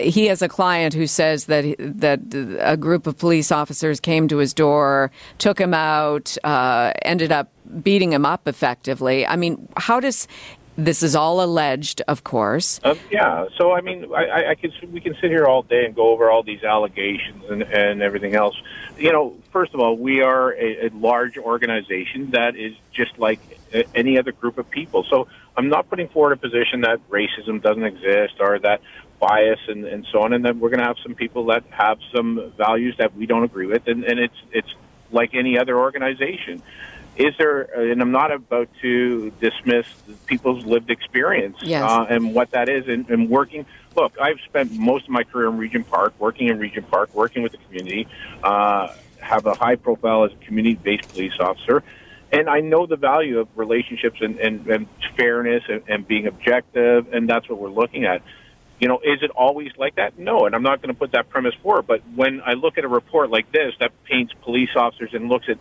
he 0.00 0.26
has 0.26 0.42
a 0.42 0.48
client 0.48 0.94
who 0.94 1.06
says 1.06 1.46
that 1.46 1.76
that 1.78 2.20
a 2.60 2.76
group 2.76 3.06
of 3.06 3.18
police 3.18 3.50
officers 3.52 4.00
came 4.00 4.28
to 4.28 4.38
his 4.38 4.54
door, 4.54 5.10
took 5.38 5.60
him 5.60 5.74
out, 5.74 6.36
uh, 6.44 6.92
ended 7.02 7.32
up 7.32 7.50
beating 7.82 8.12
him 8.12 8.26
up 8.26 8.46
effectively. 8.46 9.26
I 9.26 9.36
mean, 9.36 9.68
how 9.76 10.00
does 10.00 10.28
this 10.76 11.02
is 11.02 11.14
all 11.14 11.42
alleged, 11.42 12.02
of 12.08 12.24
course. 12.24 12.80
Uh, 12.82 12.94
yeah. 13.10 13.46
So 13.56 13.72
I 13.72 13.80
mean, 13.80 14.12
I, 14.14 14.50
I 14.50 14.54
can 14.54 14.72
we 14.92 15.00
can 15.00 15.14
sit 15.20 15.30
here 15.30 15.46
all 15.46 15.62
day 15.62 15.84
and 15.84 15.94
go 15.94 16.10
over 16.10 16.30
all 16.30 16.42
these 16.42 16.64
allegations 16.64 17.44
and, 17.48 17.62
and 17.62 18.02
everything 18.02 18.34
else. 18.34 18.60
You 18.98 19.12
know, 19.12 19.36
first 19.52 19.74
of 19.74 19.80
all, 19.80 19.96
we 19.96 20.22
are 20.22 20.52
a, 20.52 20.86
a 20.86 20.90
large 20.90 21.38
organization 21.38 22.30
that 22.32 22.56
is 22.56 22.74
just 22.92 23.18
like 23.18 23.40
any 23.94 24.18
other 24.18 24.32
group 24.32 24.58
of 24.58 24.68
people. 24.70 25.04
So 25.08 25.28
I'm 25.56 25.68
not 25.68 25.88
putting 25.88 26.08
forward 26.08 26.32
a 26.32 26.36
position 26.36 26.82
that 26.82 26.98
racism 27.08 27.62
doesn't 27.62 27.84
exist 27.84 28.34
or 28.40 28.58
that 28.60 28.80
bias 29.20 29.60
and, 29.68 29.84
and 29.84 30.06
so 30.10 30.22
on, 30.22 30.32
and 30.32 30.44
that 30.44 30.56
we're 30.56 30.70
going 30.70 30.80
to 30.80 30.86
have 30.86 30.98
some 31.02 31.14
people 31.14 31.46
that 31.46 31.64
have 31.70 31.98
some 32.14 32.52
values 32.56 32.96
that 32.98 33.16
we 33.16 33.26
don't 33.26 33.44
agree 33.44 33.66
with, 33.66 33.86
and, 33.86 34.04
and 34.04 34.18
it's 34.18 34.36
it's 34.52 34.74
like 35.12 35.34
any 35.34 35.56
other 35.56 35.78
organization 35.78 36.60
is 37.16 37.34
there, 37.38 37.62
and 37.62 38.02
I'm 38.02 38.10
not 38.10 38.32
about 38.32 38.68
to 38.82 39.30
dismiss 39.40 39.86
people's 40.26 40.64
lived 40.64 40.90
experience 40.90 41.56
yes. 41.62 41.82
uh, 41.82 42.06
and 42.08 42.34
what 42.34 42.50
that 42.50 42.68
is, 42.68 42.88
and, 42.88 43.08
and, 43.08 43.30
working. 43.30 43.66
Look, 43.94 44.18
I've 44.20 44.40
spent 44.44 44.72
most 44.72 45.04
of 45.04 45.10
my 45.10 45.22
career 45.22 45.48
in 45.48 45.58
Regent 45.58 45.88
Park, 45.88 46.14
working 46.18 46.48
in 46.48 46.58
Regent 46.58 46.90
Park, 46.90 47.14
working 47.14 47.42
with 47.42 47.52
the 47.52 47.58
community, 47.58 48.08
uh, 48.42 48.88
have 49.20 49.46
a 49.46 49.54
high 49.54 49.76
profile 49.76 50.24
as 50.24 50.32
a 50.32 50.44
community 50.44 50.74
based 50.74 51.08
police 51.08 51.34
officer. 51.38 51.82
And 52.32 52.50
I 52.50 52.60
know 52.60 52.86
the 52.86 52.96
value 52.96 53.38
of 53.38 53.48
relationships 53.54 54.20
and, 54.20 54.38
and, 54.40 54.66
and 54.66 54.88
fairness 55.16 55.62
and, 55.68 55.82
and 55.86 56.06
being 56.06 56.26
objective, 56.26 57.12
and 57.12 57.28
that's 57.28 57.48
what 57.48 57.60
we're 57.60 57.70
looking 57.70 58.04
at. 58.06 58.22
You 58.80 58.88
know, 58.88 58.98
is 59.04 59.22
it 59.22 59.30
always 59.30 59.70
like 59.76 59.94
that? 59.96 60.18
No, 60.18 60.46
and 60.46 60.54
I'm 60.54 60.64
not 60.64 60.82
going 60.82 60.92
to 60.92 60.98
put 60.98 61.12
that 61.12 61.30
premise 61.30 61.54
forward. 61.62 61.86
But 61.86 62.02
when 62.16 62.42
I 62.44 62.54
look 62.54 62.76
at 62.76 62.84
a 62.84 62.88
report 62.88 63.30
like 63.30 63.52
this 63.52 63.72
that 63.78 63.92
paints 64.04 64.34
police 64.42 64.70
officers 64.74 65.14
and 65.14 65.28
looks 65.28 65.48
at 65.48 65.58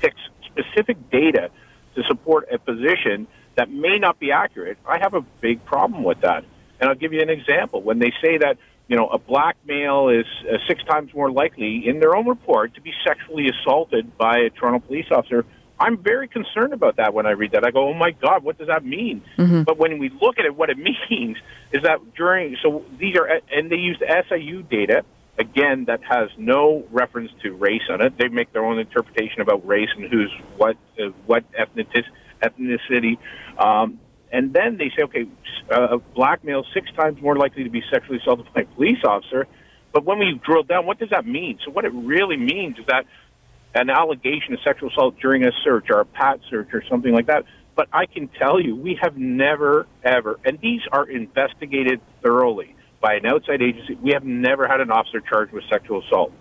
picks 0.00 0.20
specific 0.56 1.10
data 1.10 1.50
to 1.94 2.02
support 2.04 2.48
a 2.52 2.58
position 2.58 3.26
that 3.56 3.70
may 3.70 3.98
not 3.98 4.18
be 4.18 4.32
accurate, 4.32 4.78
I 4.86 4.98
have 4.98 5.14
a 5.14 5.20
big 5.40 5.64
problem 5.64 6.02
with 6.02 6.20
that. 6.22 6.44
And 6.80 6.90
I'll 6.90 6.96
give 6.96 7.12
you 7.12 7.20
an 7.20 7.30
example. 7.30 7.82
When 7.82 7.98
they 7.98 8.12
say 8.20 8.38
that 8.38 8.58
you 8.88 8.96
know 8.96 9.06
a 9.08 9.18
black 9.18 9.56
male 9.64 10.08
is 10.08 10.26
uh, 10.48 10.58
six 10.68 10.82
times 10.84 11.14
more 11.14 11.30
likely 11.30 11.86
in 11.86 12.00
their 12.00 12.14
own 12.16 12.28
report 12.28 12.74
to 12.74 12.80
be 12.80 12.92
sexually 13.06 13.48
assaulted 13.48 14.18
by 14.18 14.38
a 14.38 14.50
Toronto 14.50 14.84
police 14.86 15.06
officer, 15.10 15.46
I'm 15.78 15.96
very 16.02 16.28
concerned 16.28 16.72
about 16.72 16.96
that 16.96 17.14
when 17.14 17.26
I 17.26 17.30
read 17.30 17.52
that. 17.52 17.64
I 17.64 17.70
go, 17.70 17.88
oh 17.88 17.94
my 17.94 18.12
God, 18.12 18.44
what 18.44 18.58
does 18.58 18.68
that 18.68 18.84
mean? 18.84 19.22
Mm-hmm. 19.38 19.62
But 19.62 19.78
when 19.78 19.98
we 19.98 20.08
look 20.08 20.38
at 20.38 20.44
it, 20.44 20.54
what 20.54 20.70
it 20.70 20.78
means 21.10 21.36
is 21.72 21.82
that 21.82 21.98
during, 22.14 22.56
so 22.62 22.84
these 22.98 23.16
are, 23.16 23.40
and 23.50 23.70
they 23.70 23.76
use 23.76 24.00
SIU 24.28 24.62
data, 24.62 25.04
again, 25.38 25.86
that 25.86 26.00
has 26.04 26.30
no 26.38 26.84
reference 26.90 27.30
to 27.42 27.52
race 27.52 27.82
on 27.90 28.00
it. 28.00 28.16
They 28.18 28.28
make 28.28 28.52
their 28.52 28.64
own 28.64 28.78
interpretation 28.78 29.40
about 29.40 29.66
race 29.66 29.88
and 29.96 30.10
who's 30.10 30.32
what, 30.56 30.76
uh, 30.98 31.08
what 31.26 31.44
ethnicity, 31.52 32.04
ethnicity. 32.42 33.18
Um, 33.58 34.00
and 34.32 34.52
then 34.52 34.76
they 34.78 34.90
say, 34.96 35.04
okay, 35.04 35.26
uh, 35.70 35.98
black 36.14 36.44
male 36.44 36.64
six 36.74 36.90
times 36.92 37.20
more 37.20 37.36
likely 37.36 37.64
to 37.64 37.70
be 37.70 37.82
sexually 37.90 38.18
assaulted 38.18 38.46
by 38.52 38.62
a 38.62 38.64
police 38.64 38.98
officer. 39.04 39.46
But 39.92 40.04
when 40.04 40.18
we 40.18 40.40
drill 40.44 40.64
down, 40.64 40.86
what 40.86 40.98
does 40.98 41.10
that 41.10 41.24
mean? 41.24 41.58
So 41.64 41.70
what 41.70 41.84
it 41.84 41.92
really 41.92 42.36
means 42.36 42.78
is 42.78 42.86
that 42.86 43.06
an 43.74 43.90
allegation 43.90 44.54
of 44.54 44.60
sexual 44.64 44.90
assault 44.90 45.16
during 45.20 45.44
a 45.44 45.52
search 45.62 45.86
or 45.90 46.00
a 46.00 46.04
pat 46.04 46.40
search 46.50 46.68
or 46.72 46.82
something 46.88 47.12
like 47.12 47.26
that. 47.26 47.44
But 47.76 47.88
I 47.92 48.06
can 48.06 48.28
tell 48.28 48.60
you, 48.60 48.76
we 48.76 48.98
have 49.02 49.16
never, 49.16 49.86
ever, 50.04 50.38
and 50.44 50.60
these 50.60 50.80
are 50.92 51.08
investigated 51.08 52.00
thoroughly 52.22 52.73
by 53.04 53.16
an 53.16 53.26
outside 53.26 53.60
agency. 53.60 53.98
We 54.02 54.12
have 54.12 54.24
never 54.24 54.66
had 54.66 54.80
an 54.80 54.90
officer 54.90 55.20
charged 55.20 55.52
with 55.52 55.64
sexual 55.68 56.02
assault 56.02 56.32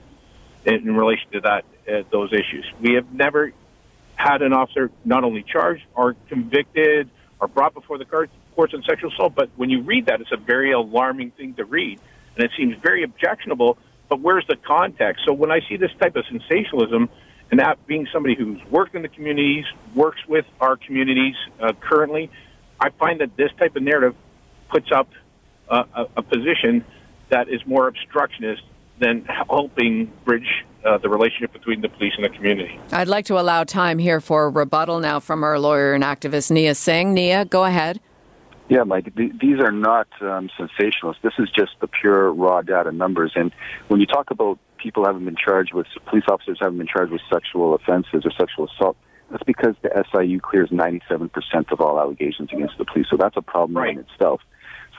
in, 0.65 0.75
in 0.75 0.95
relation 0.95 1.29
to 1.33 1.41
that 1.41 1.65
uh, 1.87 2.03
those 2.09 2.31
issues. 2.31 2.65
We 2.79 2.93
have 2.93 3.11
never 3.11 3.51
had 4.15 4.41
an 4.41 4.53
officer 4.53 4.89
not 5.03 5.25
only 5.25 5.43
charged 5.43 5.83
or 5.93 6.15
convicted 6.29 7.09
or 7.41 7.49
brought 7.49 7.73
before 7.73 7.97
the 7.97 8.05
courts 8.05 8.73
on 8.73 8.81
sexual 8.87 9.11
assault. 9.11 9.35
But 9.35 9.49
when 9.57 9.69
you 9.69 9.81
read 9.81 10.05
that, 10.05 10.21
it's 10.21 10.31
a 10.31 10.37
very 10.37 10.71
alarming 10.71 11.31
thing 11.31 11.55
to 11.55 11.65
read, 11.65 11.99
and 12.37 12.45
it 12.45 12.51
seems 12.55 12.77
very 12.81 13.03
objectionable 13.03 13.77
but 14.13 14.21
where's 14.21 14.45
the 14.47 14.57
context? 14.57 15.23
So 15.25 15.33
when 15.33 15.51
I 15.51 15.59
see 15.67 15.75
this 15.75 15.89
type 15.99 16.15
of 16.15 16.23
sensationalism, 16.29 17.09
and 17.49 17.59
that 17.59 17.85
being 17.87 18.07
somebody 18.13 18.35
who's 18.35 18.63
worked 18.69 18.93
in 18.93 19.01
the 19.01 19.07
communities, 19.07 19.65
works 19.95 20.19
with 20.27 20.45
our 20.61 20.77
communities 20.77 21.33
uh, 21.59 21.73
currently, 21.79 22.29
I 22.79 22.91
find 22.91 23.21
that 23.21 23.35
this 23.37 23.49
type 23.57 23.75
of 23.75 23.81
narrative 23.81 24.15
puts 24.69 24.91
up 24.91 25.09
uh, 25.69 25.83
a, 25.95 26.05
a, 26.17 26.21
position 26.21 26.83
that 27.29 27.49
is 27.49 27.65
more 27.65 27.87
obstructionist 27.87 28.63
than 28.99 29.25
helping 29.25 30.11
bridge 30.25 30.65
uh, 30.85 30.97
the 30.97 31.09
relationship 31.09 31.53
between 31.53 31.81
the 31.81 31.89
police 31.89 32.13
and 32.15 32.25
the 32.25 32.29
community. 32.29 32.79
I'd 32.91 33.07
like 33.07 33.25
to 33.25 33.39
allow 33.39 33.63
time 33.63 33.97
here 33.97 34.19
for 34.19 34.49
rebuttal 34.49 34.99
now 34.99 35.19
from 35.19 35.43
our 35.43 35.59
lawyer 35.59 35.93
and 35.93 36.03
activist 36.03 36.51
Knia 36.51 36.75
Singh. 36.75 37.13
Knia, 37.13 37.45
go 37.45 37.63
ahead. 37.63 37.99
Yeah, 38.69 38.83
Mike, 38.83 39.13
th- 39.15 39.33
these 39.39 39.59
are 39.59 39.71
not 39.71 40.07
um, 40.21 40.49
sensationalists. 40.57 41.21
This 41.21 41.33
is 41.37 41.49
just 41.49 41.71
the 41.81 41.87
pure 41.87 42.31
raw 42.31 42.61
data 42.61 42.91
numbers. 42.91 43.33
And 43.35 43.51
when 43.87 43.99
you 43.99 44.05
talk 44.05 44.31
about 44.31 44.57
people 44.77 45.05
having 45.05 45.25
been 45.25 45.35
charged 45.35 45.73
with, 45.73 45.87
police 46.05 46.23
officers 46.27 46.57
having 46.61 46.77
been 46.77 46.87
charged 46.87 47.11
with 47.11 47.21
sexual 47.31 47.75
offenses 47.75 48.23
or 48.25 48.31
sexual 48.31 48.67
assault, 48.67 48.97
that's 49.29 49.43
because 49.43 49.75
the 49.81 49.89
SIU 50.11 50.39
clears 50.39 50.69
97% 50.69 51.29
of 51.71 51.81
all 51.81 51.99
allegations 51.99 52.49
against 52.51 52.77
the 52.77 52.85
police. 52.85 53.07
So 53.09 53.17
that's 53.17 53.35
a 53.37 53.41
problem 53.41 53.77
right. 53.77 53.97
in 53.97 53.99
itself. 53.99 54.41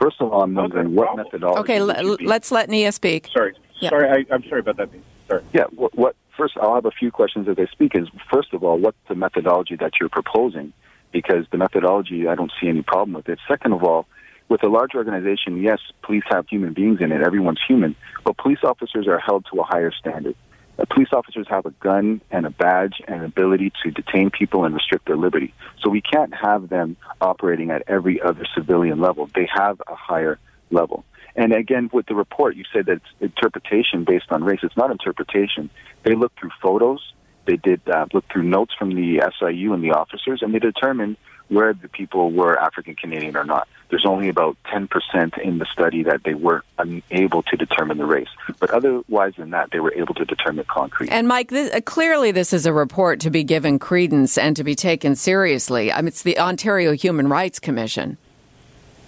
First 0.00 0.20
of 0.20 0.32
all, 0.32 0.42
I'm 0.42 0.54
wondering 0.54 0.86
okay, 0.86 0.94
what 0.94 1.06
problem. 1.06 1.26
methodology. 1.26 1.60
Okay, 1.60 1.78
l- 1.78 2.16
let's 2.20 2.50
let 2.50 2.68
Knia 2.68 2.92
speak. 2.92 3.28
Sorry, 3.32 3.54
yeah. 3.80 3.90
sorry, 3.90 4.26
I, 4.30 4.34
am 4.34 4.42
sorry 4.48 4.60
about 4.60 4.76
that. 4.76 4.90
Sorry. 5.28 5.42
Yeah, 5.52 5.64
what, 5.74 5.96
what? 5.96 6.16
First, 6.36 6.54
I'll 6.60 6.74
have 6.74 6.84
a 6.84 6.90
few 6.90 7.12
questions 7.12 7.48
as 7.48 7.56
I 7.58 7.66
speak. 7.66 7.94
Is 7.94 8.08
first 8.32 8.52
of 8.52 8.64
all, 8.64 8.78
what's 8.78 8.98
the 9.08 9.14
methodology 9.14 9.76
that 9.76 9.92
you're 10.00 10.08
proposing? 10.08 10.72
because 11.14 11.46
the 11.52 11.56
methodology, 11.56 12.26
I 12.26 12.34
don't 12.34 12.52
see 12.60 12.68
any 12.68 12.82
problem 12.82 13.14
with 13.14 13.28
it. 13.30 13.38
Second 13.48 13.72
of 13.72 13.84
all, 13.84 14.06
with 14.50 14.62
a 14.62 14.68
large 14.68 14.94
organization, 14.94 15.62
yes, 15.62 15.78
police 16.02 16.24
have 16.28 16.46
human 16.48 16.74
beings 16.74 16.98
in 17.00 17.12
it. 17.12 17.22
Everyone's 17.22 17.60
human. 17.66 17.96
But 18.24 18.36
police 18.36 18.58
officers 18.62 19.06
are 19.08 19.18
held 19.18 19.46
to 19.52 19.60
a 19.60 19.64
higher 19.64 19.92
standard. 19.92 20.34
Uh, 20.78 20.84
police 20.90 21.08
officers 21.12 21.46
have 21.48 21.66
a 21.66 21.70
gun 21.70 22.20
and 22.30 22.46
a 22.46 22.50
badge 22.50 22.94
and 23.06 23.22
ability 23.22 23.72
to 23.82 23.90
detain 23.90 24.30
people 24.30 24.64
and 24.64 24.74
restrict 24.74 25.06
their 25.06 25.16
liberty. 25.16 25.54
So 25.82 25.90
we 25.90 26.00
can't 26.00 26.34
have 26.34 26.68
them 26.68 26.96
operating 27.20 27.70
at 27.70 27.84
every 27.86 28.20
other 28.20 28.44
civilian 28.54 29.00
level. 29.00 29.30
They 29.34 29.48
have 29.54 29.80
a 29.86 29.94
higher 29.94 30.38
level. 30.70 31.04
And 31.36 31.52
again, 31.52 31.90
with 31.92 32.06
the 32.06 32.14
report, 32.14 32.56
you 32.56 32.64
said 32.72 32.86
that 32.86 32.94
it's 32.94 33.04
interpretation 33.20 34.04
based 34.04 34.26
on 34.30 34.44
race. 34.44 34.60
It's 34.62 34.76
not 34.76 34.90
interpretation. 34.90 35.70
They 36.04 36.14
looked 36.14 36.38
through 36.38 36.50
photos 36.62 37.00
they 37.46 37.56
did 37.56 37.80
uh, 37.88 38.06
look 38.12 38.24
through 38.32 38.44
notes 38.44 38.72
from 38.78 38.94
the 38.94 39.22
SIU 39.38 39.72
and 39.72 39.82
the 39.82 39.90
officers, 39.90 40.40
and 40.42 40.54
they 40.54 40.58
determined 40.58 41.16
where 41.48 41.74
the 41.74 41.88
people 41.88 42.30
were 42.30 42.58
African 42.58 42.94
Canadian 42.94 43.36
or 43.36 43.44
not. 43.44 43.68
There's 43.90 44.06
only 44.06 44.28
about 44.28 44.56
10% 44.72 45.38
in 45.38 45.58
the 45.58 45.66
study 45.66 46.02
that 46.04 46.24
they 46.24 46.34
were 46.34 46.64
unable 46.78 47.42
to 47.42 47.56
determine 47.56 47.98
the 47.98 48.06
race. 48.06 48.28
But 48.58 48.70
otherwise 48.70 49.34
than 49.36 49.50
that, 49.50 49.70
they 49.70 49.78
were 49.78 49.92
able 49.94 50.14
to 50.14 50.24
determine 50.24 50.64
concrete. 50.64 51.10
And 51.10 51.28
Mike, 51.28 51.50
this, 51.50 51.72
uh, 51.72 51.80
clearly 51.82 52.32
this 52.32 52.52
is 52.52 52.66
a 52.66 52.72
report 52.72 53.20
to 53.20 53.30
be 53.30 53.44
given 53.44 53.78
credence 53.78 54.38
and 54.38 54.56
to 54.56 54.64
be 54.64 54.74
taken 54.74 55.14
seriously. 55.14 55.92
I 55.92 56.00
mean, 56.00 56.08
it's 56.08 56.22
the 56.22 56.38
Ontario 56.38 56.92
Human 56.92 57.28
Rights 57.28 57.60
Commission. 57.60 58.16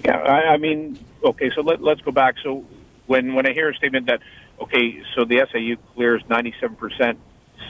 Yeah, 0.05 0.19
I, 0.19 0.53
I 0.53 0.57
mean, 0.59 0.99
okay, 1.25 1.51
so 1.55 1.63
let, 1.63 1.83
let's 1.83 2.03
go 2.03 2.13
back. 2.13 2.37
So 2.43 2.65
when, 3.07 3.35
when 3.35 3.47
I 3.47 3.55
hear 3.55 3.71
a 3.71 3.75
statement 3.75 4.07
that, 4.07 4.21
okay, 4.61 5.03
so 5.15 5.25
the 5.25 5.47
SIU 5.51 5.79
clears 5.95 6.23
97%, 6.25 7.17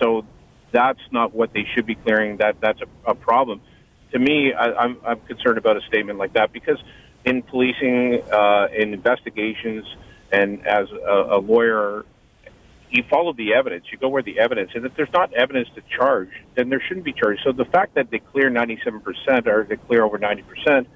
so 0.00 0.26
that's 0.72 1.00
not 1.10 1.34
what 1.34 1.52
they 1.52 1.64
should 1.74 1.86
be 1.86 1.94
clearing. 1.94 2.38
That 2.38 2.60
that's 2.60 2.80
a, 2.82 3.10
a 3.10 3.14
problem. 3.14 3.60
To 4.16 4.22
me, 4.22 4.50
I, 4.54 4.72
I'm 4.72 4.96
I'm 5.04 5.20
concerned 5.20 5.58
about 5.58 5.76
a 5.76 5.82
statement 5.88 6.18
like 6.18 6.32
that 6.32 6.50
because 6.50 6.82
in 7.26 7.42
policing, 7.42 8.22
uh, 8.32 8.68
in 8.74 8.94
investigations, 8.94 9.84
and 10.32 10.66
as 10.66 10.86
a, 10.90 11.36
a 11.36 11.38
lawyer, 11.38 12.06
you 12.90 13.04
follow 13.10 13.34
the 13.34 13.52
evidence. 13.52 13.84
You 13.92 13.98
go 13.98 14.08
where 14.08 14.22
the 14.22 14.38
evidence, 14.38 14.70
and 14.74 14.86
if 14.86 14.96
there's 14.96 15.12
not 15.12 15.34
evidence 15.34 15.68
to 15.74 15.82
charge, 15.98 16.30
then 16.54 16.70
there 16.70 16.80
shouldn't 16.88 17.04
be 17.04 17.12
charged. 17.12 17.42
So 17.44 17.52
the 17.52 17.66
fact 17.66 17.96
that 17.96 18.10
they 18.10 18.20
clear 18.20 18.50
97% 18.50 19.46
or 19.46 19.66
they 19.68 19.76
clear 19.76 20.02
over 20.02 20.18
90%, 20.18 20.86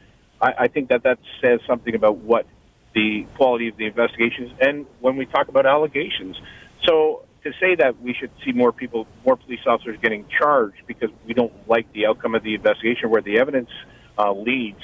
I, 0.40 0.52
I 0.60 0.68
think 0.68 0.88
that 0.88 1.02
that 1.02 1.18
says 1.42 1.60
something 1.66 1.94
about 1.94 2.16
what 2.16 2.46
the 2.94 3.26
quality 3.36 3.68
of 3.68 3.76
the 3.76 3.84
investigations. 3.84 4.50
And 4.62 4.86
when 5.00 5.16
we 5.16 5.26
talk 5.26 5.48
about 5.48 5.66
allegations, 5.66 6.40
so 6.86 7.26
to 7.44 7.52
say 7.60 7.74
that 7.76 8.00
we 8.00 8.14
should 8.14 8.30
see 8.44 8.52
more 8.52 8.72
people, 8.72 9.06
more 9.24 9.36
police 9.36 9.60
officers 9.66 9.98
getting 10.02 10.26
charged 10.28 10.82
because 10.86 11.10
we 11.26 11.34
don't 11.34 11.52
like 11.68 11.92
the 11.92 12.06
outcome 12.06 12.34
of 12.34 12.42
the 12.42 12.54
investigation 12.54 13.10
where 13.10 13.22
the 13.22 13.38
evidence 13.38 13.70
uh, 14.18 14.32
leads, 14.32 14.80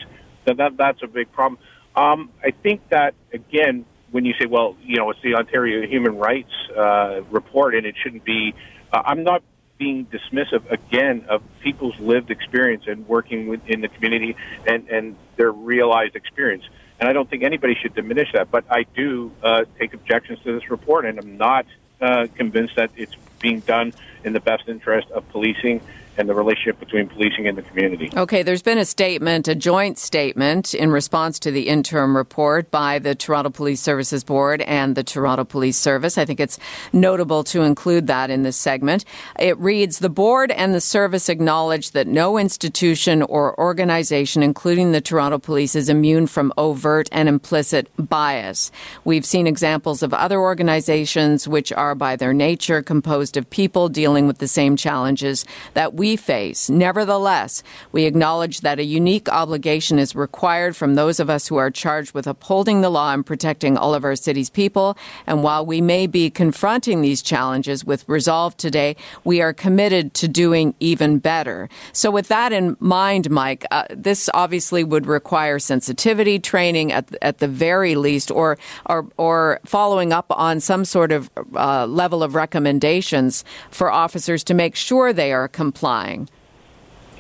then 0.47 0.57
that, 0.57 0.77
that's 0.77 1.03
a 1.03 1.07
big 1.07 1.31
problem. 1.33 1.59
Um, 1.95 2.31
I 2.43 2.51
think 2.51 2.89
that, 2.91 3.15
again, 3.33 3.85
when 4.11 4.25
you 4.25 4.35
say, 4.41 4.47
well, 4.47 4.77
you 4.83 4.97
know, 4.97 5.11
it's 5.11 5.21
the 5.23 5.35
Ontario 5.35 5.87
Human 5.87 6.17
Rights 6.17 6.53
uh, 6.77 7.23
report 7.31 7.75
and 7.75 7.87
it 7.87 7.95
shouldn't 8.03 8.25
be, 8.25 8.55
uh, 8.93 9.03
I'm 9.05 9.25
not 9.25 9.43
being 9.79 10.07
dismissive, 10.07 10.71
again, 10.71 11.27
of 11.29 11.43
people's 11.63 11.99
lived 12.01 12.31
experience 12.31 12.85
and 12.87 13.07
working 13.07 13.61
in 13.67 13.81
the 13.83 13.89
community 13.89 14.37
and, 14.67 14.89
and 14.89 15.17
their 15.37 15.53
realized 15.53 16.17
experience. 16.17 16.65
And 16.99 17.09
I 17.09 17.13
don't 17.13 17.29
think 17.29 17.43
anybody 17.43 17.75
should 17.83 17.95
diminish 17.95 18.29
that. 18.33 18.51
But 18.51 18.65
I 18.71 18.85
do 18.95 19.33
uh, 19.43 19.65
take 19.79 19.93
objections 19.93 20.39
to 20.45 20.59
this 20.59 20.71
report, 20.71 21.05
and 21.05 21.19
I'm 21.19 21.37
not 21.37 21.67
uh, 22.00 22.26
convinced 22.35 22.76
that 22.76 22.91
it's 22.97 23.15
being 23.41 23.61
done 23.61 23.93
in 24.26 24.33
the 24.33 24.40
best 24.40 24.68
interest 24.68 25.09
of 25.12 25.26
policing 25.30 25.80
and 26.18 26.28
the 26.28 26.35
relationship 26.35 26.80
between 26.80 27.09
policing 27.09 27.47
and 27.47 27.59
the 27.59 27.62
community. 27.62 28.11
Okay, 28.16 28.42
there's 28.42 28.62
been 28.62 28.78
a 28.78 28.85
statement, 28.85 29.49
a 29.49 29.54
joint 29.54 29.99
statement 29.99 30.75
in 30.75 30.90
response 30.90 31.38
to 31.40 31.50
the 31.50 31.68
interim 31.68 32.16
report 32.16 32.71
by 32.71 32.99
the 32.99 33.14
Toronto 33.14 33.50
Police 33.50 33.80
Services 33.80 34.25
Board 34.25 34.62
and 34.62 34.95
the 34.95 35.04
Toronto 35.04 35.45
Police 35.45 35.76
Service. 35.76 36.16
I 36.16 36.25
think 36.25 36.40
it's 36.40 36.59
notable 36.92 37.45
to 37.45 37.62
include 37.62 38.06
that 38.06 38.30
in 38.30 38.42
this 38.42 38.56
segment. 38.56 39.04
It 39.38 39.59
reads 39.59 39.99
The 39.99 40.09
board 40.09 40.50
and 40.50 40.75
the 40.75 40.80
service 40.80 41.28
acknowledge 41.28 41.90
that 41.90 42.06
no 42.06 42.38
institution 42.38 43.23
or 43.23 43.59
organization, 43.61 44.42
including 44.42 44.92
the 44.92 45.00
Toronto 45.00 45.38
Police, 45.38 45.75
is 45.75 45.88
immune 45.88 46.26
from 46.26 46.52
overt 46.56 47.09
and 47.12 47.28
implicit 47.28 47.90
bias. 47.99 48.73
We've 49.04 49.26
seen 49.26 49.47
examples 49.47 50.02
of 50.02 50.14
other 50.14 50.40
organizations 50.40 51.47
which 51.47 51.73
are, 51.73 51.95
by 51.95 52.16
their 52.16 52.33
nature, 52.33 52.83
composed 52.83 53.37
of 53.37 53.49
people 53.50 53.88
dealing 53.88 54.15
with 54.25 54.38
the 54.38 54.49
same 54.49 54.76
challenges 54.76 55.44
that 55.75 55.92
we 55.92 56.06
we 56.06 56.14
face. 56.14 56.70
Nevertheless, 56.70 57.64
we 57.90 58.04
acknowledge 58.04 58.61
that 58.61 58.78
a 58.78 58.85
unique 58.85 59.28
obligation 59.28 59.99
is 59.99 60.14
required 60.14 60.76
from 60.76 60.94
those 60.94 61.18
of 61.18 61.28
us 61.28 61.49
who 61.49 61.56
are 61.56 61.68
charged 61.68 62.14
with 62.14 62.28
upholding 62.28 62.80
the 62.80 62.90
law 62.90 63.12
and 63.12 63.26
protecting 63.26 63.76
all 63.76 63.92
of 63.92 64.04
our 64.04 64.14
city's 64.14 64.49
people. 64.49 64.96
And 65.26 65.42
while 65.42 65.66
we 65.66 65.80
may 65.80 66.06
be 66.06 66.30
confronting 66.30 67.02
these 67.02 67.23
challenges 67.23 67.85
with 67.85 68.08
resolve 68.08 68.56
today, 68.56 68.94
we 69.25 69.42
are 69.42 69.52
committed 69.52 70.14
to 70.14 70.28
doing 70.28 70.76
even 70.78 71.18
better. 71.18 71.68
So, 71.92 72.12
with 72.12 72.28
that 72.28 72.52
in 72.52 72.76
mind, 72.78 73.28
Mike, 73.28 73.66
uh, 73.73 73.87
this 73.90 74.30
obviously 74.32 74.85
would 74.85 75.06
require 75.06 75.58
sensitivity 75.58 76.38
training 76.38 76.92
at, 76.92 77.12
at 77.20 77.38
the 77.38 77.49
very 77.49 77.96
least, 77.96 78.30
or, 78.30 78.58
or, 78.88 79.08
or 79.16 79.58
following 79.64 80.12
up 80.12 80.26
on 80.30 80.61
some 80.61 80.85
sort 80.85 81.11
of 81.11 81.28
uh, 81.56 81.85
level 81.87 82.23
of 82.23 82.37
recommendations 82.37 83.44
for 83.73 83.90
officers 83.97 84.45
to 84.45 84.55
make 84.55 84.76
sure 84.76 85.12
they 85.12 85.33
are 85.33 85.49
complying. 85.49 86.29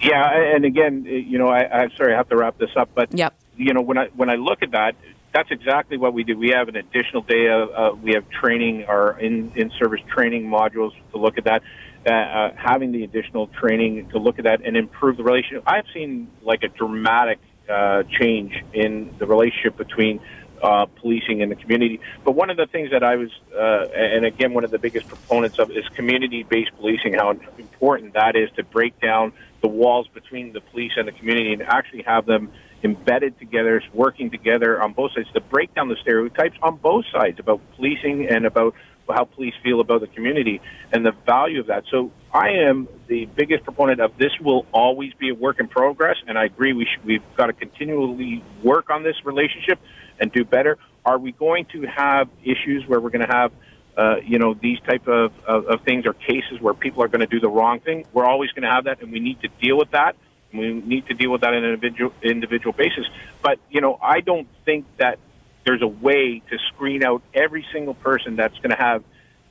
Yeah, 0.00 0.54
and 0.54 0.64
again, 0.64 1.04
you 1.04 1.38
know, 1.38 1.48
I, 1.48 1.66
I'm 1.66 1.90
sorry, 1.96 2.12
I 2.12 2.16
have 2.18 2.28
to 2.28 2.36
wrap 2.36 2.58
this 2.58 2.70
up, 2.76 2.90
but 2.94 3.12
yep. 3.16 3.34
you 3.56 3.72
know, 3.72 3.80
when 3.80 3.96
I 3.96 4.06
when 4.14 4.28
I 4.28 4.34
look 4.34 4.62
at 4.62 4.72
that, 4.72 4.94
that's 5.32 5.50
exactly 5.50 5.96
what 5.96 6.12
we 6.12 6.22
do. 6.22 6.36
We 6.36 6.50
have 6.50 6.68
an 6.68 6.76
additional 6.76 7.22
day 7.22 7.48
of 7.48 7.70
uh, 7.70 7.96
we 7.96 8.12
have 8.12 8.28
training, 8.28 8.84
our 8.84 9.18
in 9.18 9.52
in 9.56 9.70
service 9.78 10.02
training 10.14 10.44
modules 10.44 10.92
to 11.12 11.18
look 11.18 11.38
at 11.38 11.44
that. 11.44 11.62
Uh, 12.06 12.12
uh, 12.12 12.54
having 12.56 12.92
the 12.92 13.02
additional 13.02 13.48
training 13.48 14.08
to 14.10 14.18
look 14.18 14.38
at 14.38 14.44
that 14.44 14.60
and 14.64 14.76
improve 14.76 15.16
the 15.16 15.24
relationship. 15.24 15.64
I've 15.66 15.86
seen 15.92 16.28
like 16.42 16.62
a 16.62 16.68
dramatic 16.68 17.40
uh, 17.68 18.04
change 18.20 18.52
in 18.72 19.12
the 19.18 19.26
relationship 19.26 19.76
between 19.76 20.20
uh, 20.62 20.86
policing 20.86 21.40
in 21.40 21.48
the 21.48 21.56
community. 21.56 22.00
But 22.24 22.32
one 22.32 22.50
of 22.50 22.56
the 22.56 22.66
things 22.66 22.90
that 22.90 23.02
I 23.02 23.16
was, 23.16 23.30
uh, 23.54 23.86
and 23.94 24.24
again, 24.24 24.54
one 24.54 24.64
of 24.64 24.70
the 24.70 24.78
biggest 24.78 25.06
proponents 25.08 25.58
of 25.58 25.70
is 25.70 25.84
community-based 25.94 26.72
policing. 26.76 27.14
How 27.14 27.30
important 27.58 28.14
that 28.14 28.36
is 28.36 28.50
to 28.56 28.64
break 28.64 29.00
down 29.00 29.32
the 29.62 29.68
walls 29.68 30.06
between 30.12 30.52
the 30.52 30.60
police 30.60 30.92
and 30.96 31.08
the 31.08 31.12
community 31.12 31.52
and 31.52 31.62
actually 31.62 32.02
have 32.02 32.26
them 32.26 32.52
embedded 32.82 33.38
together, 33.38 33.82
working 33.92 34.30
together 34.30 34.80
on 34.82 34.92
both 34.92 35.12
sides 35.12 35.28
to 35.34 35.40
break 35.40 35.74
down 35.74 35.88
the 35.88 35.96
stereotypes 36.02 36.56
on 36.62 36.76
both 36.76 37.04
sides 37.12 37.38
about 37.40 37.60
policing 37.74 38.28
and 38.28 38.46
about 38.46 38.74
how 39.08 39.24
police 39.24 39.54
feel 39.62 39.80
about 39.80 40.00
the 40.00 40.06
community 40.08 40.60
and 40.92 41.06
the 41.06 41.12
value 41.24 41.60
of 41.60 41.66
that. 41.68 41.84
So 41.90 42.10
I 42.32 42.50
am 42.68 42.88
the 43.06 43.26
biggest 43.26 43.64
proponent 43.64 44.00
of 44.00 44.16
this 44.18 44.32
will 44.40 44.66
always 44.72 45.12
be 45.14 45.30
a 45.30 45.34
work 45.34 45.60
in 45.60 45.68
progress, 45.68 46.16
and 46.26 46.36
I 46.38 46.44
agree 46.44 46.72
we 46.72 46.86
should, 46.92 47.04
we've 47.04 47.22
got 47.36 47.46
to 47.46 47.52
continually 47.52 48.42
work 48.62 48.90
on 48.90 49.02
this 49.04 49.16
relationship 49.24 49.78
and 50.20 50.32
do 50.32 50.44
better. 50.44 50.78
Are 51.04 51.18
we 51.18 51.32
going 51.32 51.66
to 51.66 51.82
have 51.82 52.28
issues 52.42 52.86
where 52.86 53.00
we're 53.00 53.10
going 53.10 53.26
to 53.26 53.34
have 53.34 53.52
uh, 53.96 54.16
you 54.24 54.38
know 54.38 54.54
these 54.54 54.78
type 54.80 55.08
of, 55.08 55.32
of, 55.46 55.66
of 55.66 55.80
things 55.82 56.04
or 56.06 56.12
cases 56.12 56.60
where 56.60 56.74
people 56.74 57.02
are 57.02 57.08
going 57.08 57.20
to 57.20 57.26
do 57.26 57.40
the 57.40 57.48
wrong 57.48 57.80
thing? 57.80 58.06
We're 58.12 58.26
always 58.26 58.50
going 58.50 58.64
to 58.64 58.70
have 58.70 58.84
that, 58.84 59.00
and 59.02 59.12
we 59.12 59.20
need 59.20 59.40
to 59.42 59.48
deal 59.60 59.76
with 59.76 59.92
that. 59.92 60.16
We 60.52 60.72
need 60.72 61.06
to 61.06 61.14
deal 61.14 61.30
with 61.30 61.42
that 61.42 61.52
on 61.52 61.64
an 61.64 61.74
individual 61.74 62.12
individual 62.22 62.72
basis. 62.72 63.06
But 63.42 63.58
you 63.70 63.80
know, 63.80 63.98
I 64.02 64.20
don't 64.20 64.48
think 64.64 64.86
that 64.98 65.18
there's 65.64 65.82
a 65.82 65.88
way 65.88 66.42
to 66.48 66.58
screen 66.68 67.04
out 67.04 67.22
every 67.34 67.66
single 67.72 67.94
person 67.94 68.36
that's 68.36 68.56
going 68.58 68.70
to 68.70 68.76
have 68.76 69.02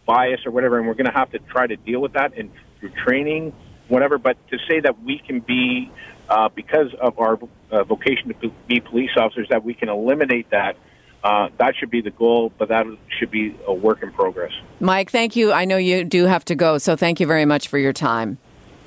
bias 0.05 0.45
or 0.45 0.51
whatever, 0.51 0.77
and 0.77 0.87
we're 0.87 0.93
going 0.93 1.11
to 1.11 1.17
have 1.17 1.31
to 1.31 1.39
try 1.39 1.67
to 1.67 1.75
deal 1.75 1.99
with 1.99 2.13
that 2.13 2.37
and 2.37 2.51
through 2.79 2.91
training, 3.05 3.53
whatever. 3.87 4.17
But 4.17 4.37
to 4.49 4.57
say 4.69 4.79
that 4.81 5.01
we 5.03 5.19
can 5.19 5.41
be, 5.41 5.91
uh, 6.29 6.49
because 6.49 6.93
of 6.95 7.19
our 7.19 7.39
uh, 7.71 7.83
vocation 7.83 8.33
to 8.41 8.51
be 8.67 8.79
police 8.79 9.11
officers, 9.17 9.47
that 9.49 9.63
we 9.63 9.73
can 9.73 9.89
eliminate 9.89 10.49
that. 10.51 10.77
Uh, 11.23 11.49
that 11.57 11.75
should 11.75 11.89
be 11.89 12.01
the 12.01 12.11
goal, 12.11 12.51
but 12.57 12.69
that 12.69 12.85
should 13.17 13.31
be 13.31 13.55
a 13.65 13.73
work 13.73 14.03
in 14.03 14.11
progress. 14.11 14.53
Mike, 14.79 15.09
thank 15.09 15.35
you. 15.35 15.51
I 15.51 15.65
know 15.65 15.77
you 15.77 16.03
do 16.03 16.25
have 16.25 16.45
to 16.45 16.55
go, 16.55 16.77
so 16.77 16.95
thank 16.95 17.19
you 17.19 17.25
very 17.25 17.45
much 17.45 17.67
for 17.67 17.79
your 17.79 17.93
time. 17.93 18.37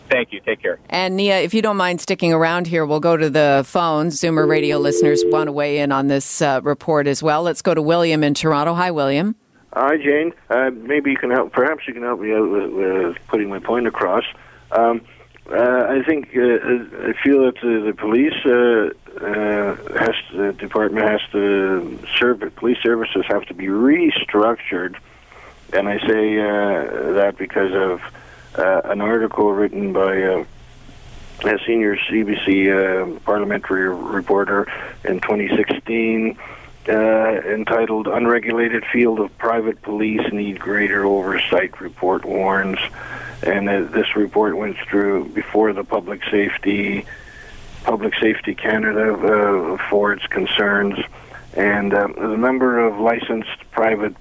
Thank 0.08 0.32
you. 0.32 0.40
Take 0.40 0.62
care. 0.62 0.78
And 0.88 1.18
Knia, 1.18 1.42
if 1.42 1.52
you 1.52 1.62
don't 1.62 1.76
mind 1.76 2.00
sticking 2.00 2.32
around 2.32 2.66
here, 2.66 2.86
we'll 2.86 3.00
go 3.00 3.16
to 3.16 3.28
the 3.28 3.62
phones. 3.66 4.20
Zoomer 4.20 4.48
radio 4.48 4.78
listeners 4.78 5.22
want 5.26 5.48
to 5.48 5.52
weigh 5.52 5.78
in 5.78 5.92
on 5.92 6.08
this 6.08 6.40
uh, 6.40 6.60
report 6.62 7.06
as 7.06 7.22
well. 7.22 7.42
Let's 7.42 7.60
go 7.60 7.74
to 7.74 7.82
William 7.82 8.24
in 8.24 8.34
Toronto. 8.34 8.74
Hi, 8.74 8.90
William. 8.90 9.36
Hi, 9.72 9.96
Jane. 9.98 10.32
Uh, 10.48 10.70
maybe 10.70 11.10
you 11.10 11.16
can 11.16 11.30
help. 11.30 11.52
Perhaps 11.52 11.86
you 11.86 11.92
can 11.92 12.02
help 12.02 12.20
me 12.20 12.32
out 12.32 12.48
with, 12.48 12.70
with 12.70 13.16
putting 13.26 13.50
my 13.50 13.58
point 13.58 13.86
across. 13.86 14.24
Um, 14.72 15.02
uh, 15.50 15.86
I 15.88 16.02
think 16.02 16.36
uh, 16.36 17.08
I 17.08 17.14
feel 17.22 17.44
that 17.46 17.56
the, 17.62 17.82
the 17.86 17.94
police 17.96 18.34
uh, 18.44 19.24
uh, 19.24 19.98
has 19.98 20.14
to, 20.30 20.36
the 20.36 20.52
department 20.52 21.06
has 21.06 21.20
to 21.32 21.98
serve 22.18 22.40
police 22.56 22.78
services 22.82 23.24
have 23.28 23.46
to 23.46 23.54
be 23.54 23.66
restructured, 23.66 24.96
and 25.72 25.88
I 25.88 25.98
say 26.00 26.36
that 26.36 27.36
because 27.38 27.72
of 27.74 28.02
uh, 28.58 28.82
an 28.84 29.00
article 29.00 29.52
written 29.52 29.92
by 29.92 30.22
uh, 30.22 30.44
a 31.44 31.58
senior 31.66 31.96
CBC 31.96 33.16
uh, 33.16 33.20
parliamentary 33.20 33.88
reporter 33.88 34.66
in 35.04 35.20
2016 35.20 36.36
uh, 36.88 36.92
entitled 36.92 38.08
Unregulated 38.08 38.84
Field 38.92 39.20
of 39.20 39.36
Private 39.38 39.82
Police 39.82 40.32
Need 40.32 40.58
Greater 40.58 41.04
Oversight 41.04 41.80
Report 41.80 42.24
Warns. 42.24 42.78
And 43.42 43.68
uh, 43.68 43.82
this 43.82 44.16
report 44.16 44.56
went 44.56 44.76
through 44.78 45.26
before 45.26 45.72
the 45.72 45.84
Public 45.84 46.22
Safety 46.30 47.04
Public 47.84 48.14
Safety 48.20 48.54
Canada 48.54 49.12
uh, 49.14 49.78
for 49.88 50.12
its 50.12 50.26
concerns. 50.26 50.98
And 51.54 51.92
the 51.92 52.36
number 52.36 52.78
of 52.86 53.00
licensed 53.00 53.70
private 53.70 54.14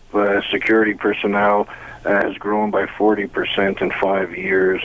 security 0.49 0.93
personnel 0.93 1.67
has 2.03 2.35
grown 2.37 2.71
by 2.71 2.85
40% 2.85 3.81
in 3.81 3.91
five 3.91 4.35
years. 4.35 4.81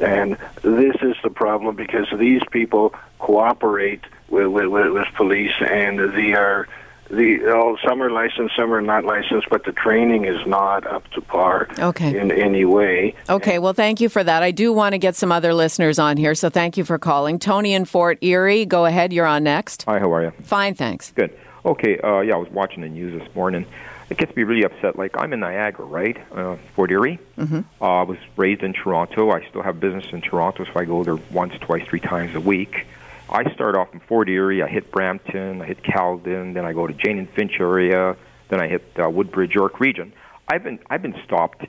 And 0.00 0.36
this 0.62 0.96
is 1.02 1.16
the 1.22 1.30
problem 1.30 1.76
because 1.76 2.08
these 2.16 2.42
people 2.50 2.94
cooperate 3.18 4.02
with, 4.28 4.46
with, 4.48 4.66
with 4.68 5.06
police 5.14 5.52
and 5.60 5.98
they 6.14 6.32
are 6.32 6.66
the 7.12 7.44
oh, 7.46 7.76
some 7.86 8.02
are 8.02 8.10
licensed, 8.10 8.56
some 8.56 8.72
are 8.72 8.80
not 8.80 9.04
licensed, 9.04 9.48
but 9.50 9.64
the 9.64 9.72
training 9.72 10.24
is 10.24 10.44
not 10.46 10.86
up 10.86 11.08
to 11.10 11.20
par 11.20 11.68
okay. 11.78 12.18
in 12.18 12.32
any 12.32 12.64
way. 12.64 13.14
Okay, 13.28 13.58
well, 13.58 13.74
thank 13.74 14.00
you 14.00 14.08
for 14.08 14.24
that. 14.24 14.42
I 14.42 14.50
do 14.50 14.72
want 14.72 14.94
to 14.94 14.98
get 14.98 15.14
some 15.14 15.30
other 15.30 15.54
listeners 15.54 15.98
on 15.98 16.16
here, 16.16 16.34
so 16.34 16.48
thank 16.48 16.76
you 16.76 16.84
for 16.84 16.98
calling. 16.98 17.38
Tony 17.38 17.74
in 17.74 17.84
Fort 17.84 18.18
Erie, 18.22 18.64
go 18.64 18.86
ahead. 18.86 19.12
You're 19.12 19.26
on 19.26 19.44
next. 19.44 19.82
Hi, 19.84 19.98
how 19.98 20.12
are 20.12 20.22
you? 20.22 20.32
Fine, 20.42 20.74
thanks. 20.74 21.12
Good. 21.12 21.38
Okay, 21.64 21.98
uh, 22.00 22.20
yeah, 22.20 22.34
I 22.34 22.38
was 22.38 22.50
watching 22.50 22.82
the 22.82 22.88
news 22.88 23.20
this 23.20 23.34
morning 23.34 23.66
it 24.12 24.18
gets 24.18 24.36
me 24.36 24.42
really 24.42 24.62
upset. 24.62 24.96
Like 24.96 25.12
I'm 25.18 25.32
in 25.32 25.40
Niagara, 25.40 25.86
right? 25.86 26.18
Uh, 26.32 26.56
Fort 26.76 26.90
Erie. 26.90 27.18
Mm-hmm. 27.38 27.60
Uh, 27.80 27.84
I 27.84 28.02
was 28.02 28.18
raised 28.36 28.62
in 28.62 28.74
Toronto. 28.74 29.30
I 29.30 29.44
still 29.48 29.62
have 29.62 29.80
business 29.80 30.04
in 30.12 30.20
Toronto, 30.20 30.64
so 30.64 30.72
I 30.76 30.84
go 30.84 31.02
there 31.02 31.16
once, 31.30 31.54
twice, 31.60 31.84
three 31.88 32.00
times 32.00 32.34
a 32.34 32.40
week. 32.40 32.86
I 33.28 33.50
start 33.54 33.76
off 33.76 33.88
in 33.92 34.00
Fort 34.00 34.28
Erie. 34.28 34.62
I 34.62 34.68
hit 34.68 34.90
Brampton. 34.90 35.62
I 35.62 35.66
hit 35.66 35.82
Caledon. 35.82 36.54
Then 36.54 36.64
I 36.64 36.72
go 36.72 36.86
to 36.86 36.92
Jane 36.92 37.18
and 37.18 37.28
Finch 37.30 37.52
area. 37.60 38.16
Then 38.50 38.60
I 38.60 38.68
hit 38.68 38.84
uh, 39.02 39.08
Woodbridge, 39.08 39.54
York 39.54 39.80
region. 39.80 40.12
I've 40.48 40.62
been 40.62 40.78
I've 40.90 41.02
been 41.02 41.14
stopped 41.24 41.64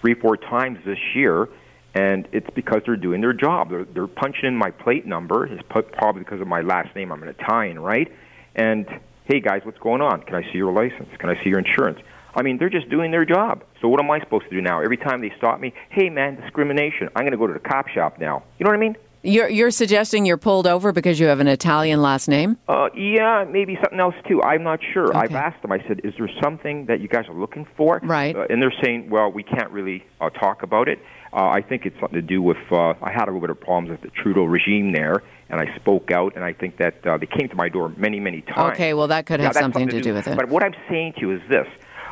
three, 0.00 0.14
four 0.14 0.36
times 0.36 0.78
this 0.84 0.98
year, 1.14 1.48
and 1.94 2.28
it's 2.32 2.48
because 2.54 2.82
they're 2.86 2.96
doing 2.96 3.20
their 3.20 3.32
job. 3.32 3.70
They're, 3.70 3.84
they're 3.84 4.06
punching 4.06 4.44
in 4.44 4.56
my 4.56 4.70
plate 4.70 5.06
number. 5.06 5.46
It's 5.46 5.62
probably 5.68 6.22
because 6.22 6.40
of 6.40 6.46
my 6.46 6.60
last 6.60 6.94
name. 6.94 7.10
I'm 7.12 7.22
an 7.22 7.28
Italian, 7.28 7.78
right? 7.80 8.10
And 8.54 8.86
hey 9.24 9.40
guys, 9.40 9.62
what's 9.64 9.78
going 9.78 10.02
on? 10.02 10.22
Can 10.22 10.34
I 10.34 10.42
see 10.52 10.58
your 10.58 10.72
license? 10.72 11.08
Can 11.18 11.30
I 11.30 11.42
see 11.42 11.50
your 11.50 11.58
insurance? 11.58 11.98
I 12.34 12.42
mean, 12.42 12.58
they're 12.58 12.70
just 12.70 12.88
doing 12.88 13.10
their 13.10 13.24
job. 13.24 13.62
So 13.80 13.88
what 13.88 14.00
am 14.00 14.10
I 14.10 14.20
supposed 14.20 14.44
to 14.44 14.50
do 14.50 14.60
now? 14.60 14.80
Every 14.80 14.96
time 14.96 15.20
they 15.20 15.32
stop 15.36 15.60
me, 15.60 15.74
hey 15.90 16.08
man, 16.08 16.40
discrimination. 16.40 17.08
I'm 17.14 17.22
going 17.22 17.32
to 17.32 17.38
go 17.38 17.46
to 17.46 17.52
the 17.52 17.58
cop 17.58 17.88
shop 17.88 18.18
now. 18.18 18.42
You 18.58 18.64
know 18.64 18.70
what 18.70 18.76
I 18.76 18.80
mean? 18.80 18.96
You're 19.24 19.48
you're 19.48 19.70
suggesting 19.70 20.26
you're 20.26 20.36
pulled 20.36 20.66
over 20.66 20.90
because 20.90 21.20
you 21.20 21.26
have 21.26 21.38
an 21.38 21.46
Italian 21.46 22.02
last 22.02 22.26
name? 22.26 22.56
Uh, 22.68 22.88
yeah, 22.94 23.44
maybe 23.48 23.76
something 23.76 24.00
else 24.00 24.16
too. 24.26 24.42
I'm 24.42 24.64
not 24.64 24.80
sure. 24.92 25.10
Okay. 25.10 25.18
I've 25.18 25.34
asked 25.34 25.62
them. 25.62 25.70
I 25.70 25.78
said, 25.86 26.00
"Is 26.02 26.12
there 26.18 26.28
something 26.42 26.86
that 26.86 27.00
you 27.00 27.06
guys 27.06 27.28
are 27.28 27.34
looking 27.34 27.64
for?" 27.76 28.00
Right. 28.02 28.34
Uh, 28.34 28.46
and 28.50 28.60
they're 28.60 28.74
saying, 28.82 29.10
"Well, 29.10 29.30
we 29.30 29.44
can't 29.44 29.70
really 29.70 30.04
uh, 30.20 30.30
talk 30.30 30.64
about 30.64 30.88
it." 30.88 30.98
Uh, 31.32 31.44
I 31.44 31.62
think 31.62 31.86
it's 31.86 31.98
something 32.00 32.20
to 32.20 32.26
do 32.26 32.42
with. 32.42 32.56
Uh, 32.70 32.94
I 33.00 33.12
had 33.12 33.22
a 33.22 33.26
little 33.26 33.40
bit 33.40 33.50
of 33.50 33.60
problems 33.60 33.90
with 33.90 34.00
the 34.00 34.08
Trudeau 34.08 34.44
regime 34.44 34.92
there, 34.92 35.22
and 35.48 35.60
I 35.60 35.72
spoke 35.76 36.10
out, 36.10 36.34
and 36.34 36.44
I 36.44 36.52
think 36.52 36.78
that 36.78 37.06
uh, 37.06 37.16
they 37.16 37.26
came 37.26 37.48
to 37.48 37.54
my 37.54 37.68
door 37.68 37.92
many, 37.96 38.18
many 38.18 38.40
times. 38.40 38.74
Okay, 38.74 38.92
well, 38.92 39.06
that 39.06 39.26
could 39.26 39.38
have 39.38 39.54
yeah, 39.54 39.60
something, 39.60 39.82
something 39.82 39.98
to, 39.98 40.02
do 40.02 40.14
with 40.14 40.26
it. 40.26 40.36
But 40.36 40.48
what 40.48 40.64
I'm 40.64 40.74
saying 40.88 41.14
to 41.14 41.20
you 41.20 41.36
is 41.36 41.42
this: 41.48 41.68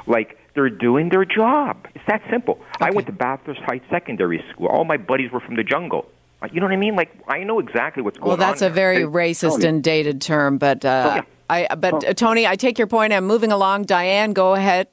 like 0.06 0.38
they're 0.54 0.70
doing 0.70 1.08
their 1.08 1.24
job. 1.24 1.88
It's 1.96 2.04
that 2.06 2.22
simple. 2.30 2.54
Okay. 2.76 2.86
I 2.86 2.90
went 2.90 3.08
to 3.08 3.12
Bathurst 3.12 3.60
Heights 3.62 3.86
Secondary 3.90 4.44
School. 4.52 4.68
All 4.68 4.84
my 4.84 4.96
buddies 4.96 5.32
were 5.32 5.40
from 5.40 5.56
the 5.56 5.64
jungle. 5.64 6.06
You 6.52 6.60
know 6.60 6.66
what 6.66 6.72
I 6.72 6.76
mean? 6.76 6.96
Like 6.96 7.10
I 7.28 7.42
know 7.44 7.58
exactly 7.58 8.02
what's 8.02 8.18
going 8.18 8.32
on. 8.32 8.38
Well, 8.38 8.48
that's 8.48 8.62
on 8.62 8.70
a 8.70 8.74
very 8.74 9.02
and, 9.02 9.12
racist 9.12 9.52
Tony. 9.52 9.66
and 9.66 9.84
dated 9.84 10.20
term, 10.22 10.58
but 10.58 10.84
uh, 10.84 11.10
oh, 11.10 11.14
yeah. 11.16 11.22
I 11.68 11.74
but 11.74 12.04
oh. 12.04 12.12
Tony, 12.12 12.46
I 12.46 12.56
take 12.56 12.78
your 12.78 12.86
point. 12.86 13.12
I'm 13.12 13.26
moving 13.26 13.52
along. 13.52 13.84
Diane, 13.84 14.32
go 14.32 14.54
ahead. 14.54 14.88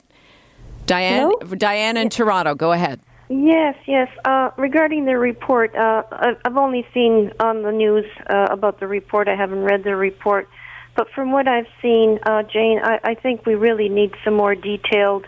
Diane, 0.85 1.31
Hello? 1.41 1.55
Diane 1.55 1.97
in 1.97 2.09
Toronto, 2.09 2.55
go 2.55 2.71
ahead. 2.71 3.01
Yes, 3.29 3.75
yes. 3.85 4.07
Uh, 4.23 4.51
regarding 4.57 5.03
the 5.03 5.17
report, 5.17 5.75
uh, 5.75 6.03
I've 6.45 6.55
only 6.55 6.87
seen 6.93 7.33
on 7.41 7.61
the 7.61 7.71
news 7.71 8.05
uh, 8.29 8.47
about 8.49 8.79
the 8.79 8.87
report. 8.87 9.27
I 9.27 9.35
haven't 9.35 9.63
read 9.63 9.83
the 9.83 9.95
report. 9.97 10.47
But 10.95 11.09
from 11.11 11.31
what 11.31 11.47
I've 11.47 11.67
seen, 11.81 12.19
uh, 12.23 12.43
Jane, 12.43 12.79
I, 12.81 12.99
I 13.03 13.13
think 13.15 13.45
we 13.45 13.55
really 13.55 13.89
need 13.89 14.15
some 14.23 14.33
more 14.33 14.55
detailed 14.55 15.25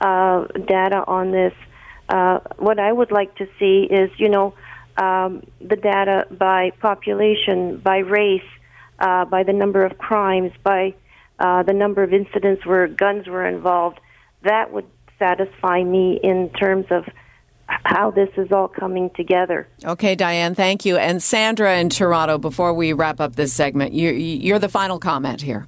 uh, 0.00 0.44
data 0.66 1.04
on 1.06 1.32
this. 1.32 1.52
Uh, 2.08 2.38
what 2.56 2.78
I 2.78 2.92
would 2.92 3.10
like 3.10 3.34
to 3.36 3.46
see 3.58 3.86
is, 3.90 4.10
you 4.16 4.28
know, 4.28 4.54
um, 5.00 5.42
the 5.60 5.76
data 5.76 6.26
by 6.30 6.70
population, 6.80 7.78
by 7.78 7.98
race, 7.98 8.42
uh, 8.98 9.24
by 9.24 9.42
the 9.42 9.52
number 9.52 9.84
of 9.84 9.96
crimes, 9.98 10.52
by 10.62 10.94
uh, 11.38 11.62
the 11.62 11.72
number 11.72 12.02
of 12.02 12.12
incidents 12.12 12.66
where 12.66 12.86
guns 12.86 13.26
were 13.26 13.46
involved. 13.46 13.98
That 14.42 14.72
would 14.72 14.86
satisfy 15.18 15.82
me 15.82 16.20
in 16.22 16.50
terms 16.50 16.86
of 16.90 17.04
how 17.66 18.10
this 18.10 18.28
is 18.36 18.52
all 18.52 18.68
coming 18.68 19.10
together. 19.10 19.66
Okay, 19.84 20.14
Diane, 20.14 20.54
thank 20.54 20.84
you. 20.84 20.96
And 20.96 21.22
Sandra 21.22 21.78
in 21.78 21.88
Toronto, 21.88 22.36
before 22.36 22.74
we 22.74 22.92
wrap 22.92 23.20
up 23.20 23.36
this 23.36 23.52
segment, 23.52 23.92
you, 23.92 24.10
you're 24.10 24.58
the 24.58 24.68
final 24.68 24.98
comment 24.98 25.40
here. 25.40 25.66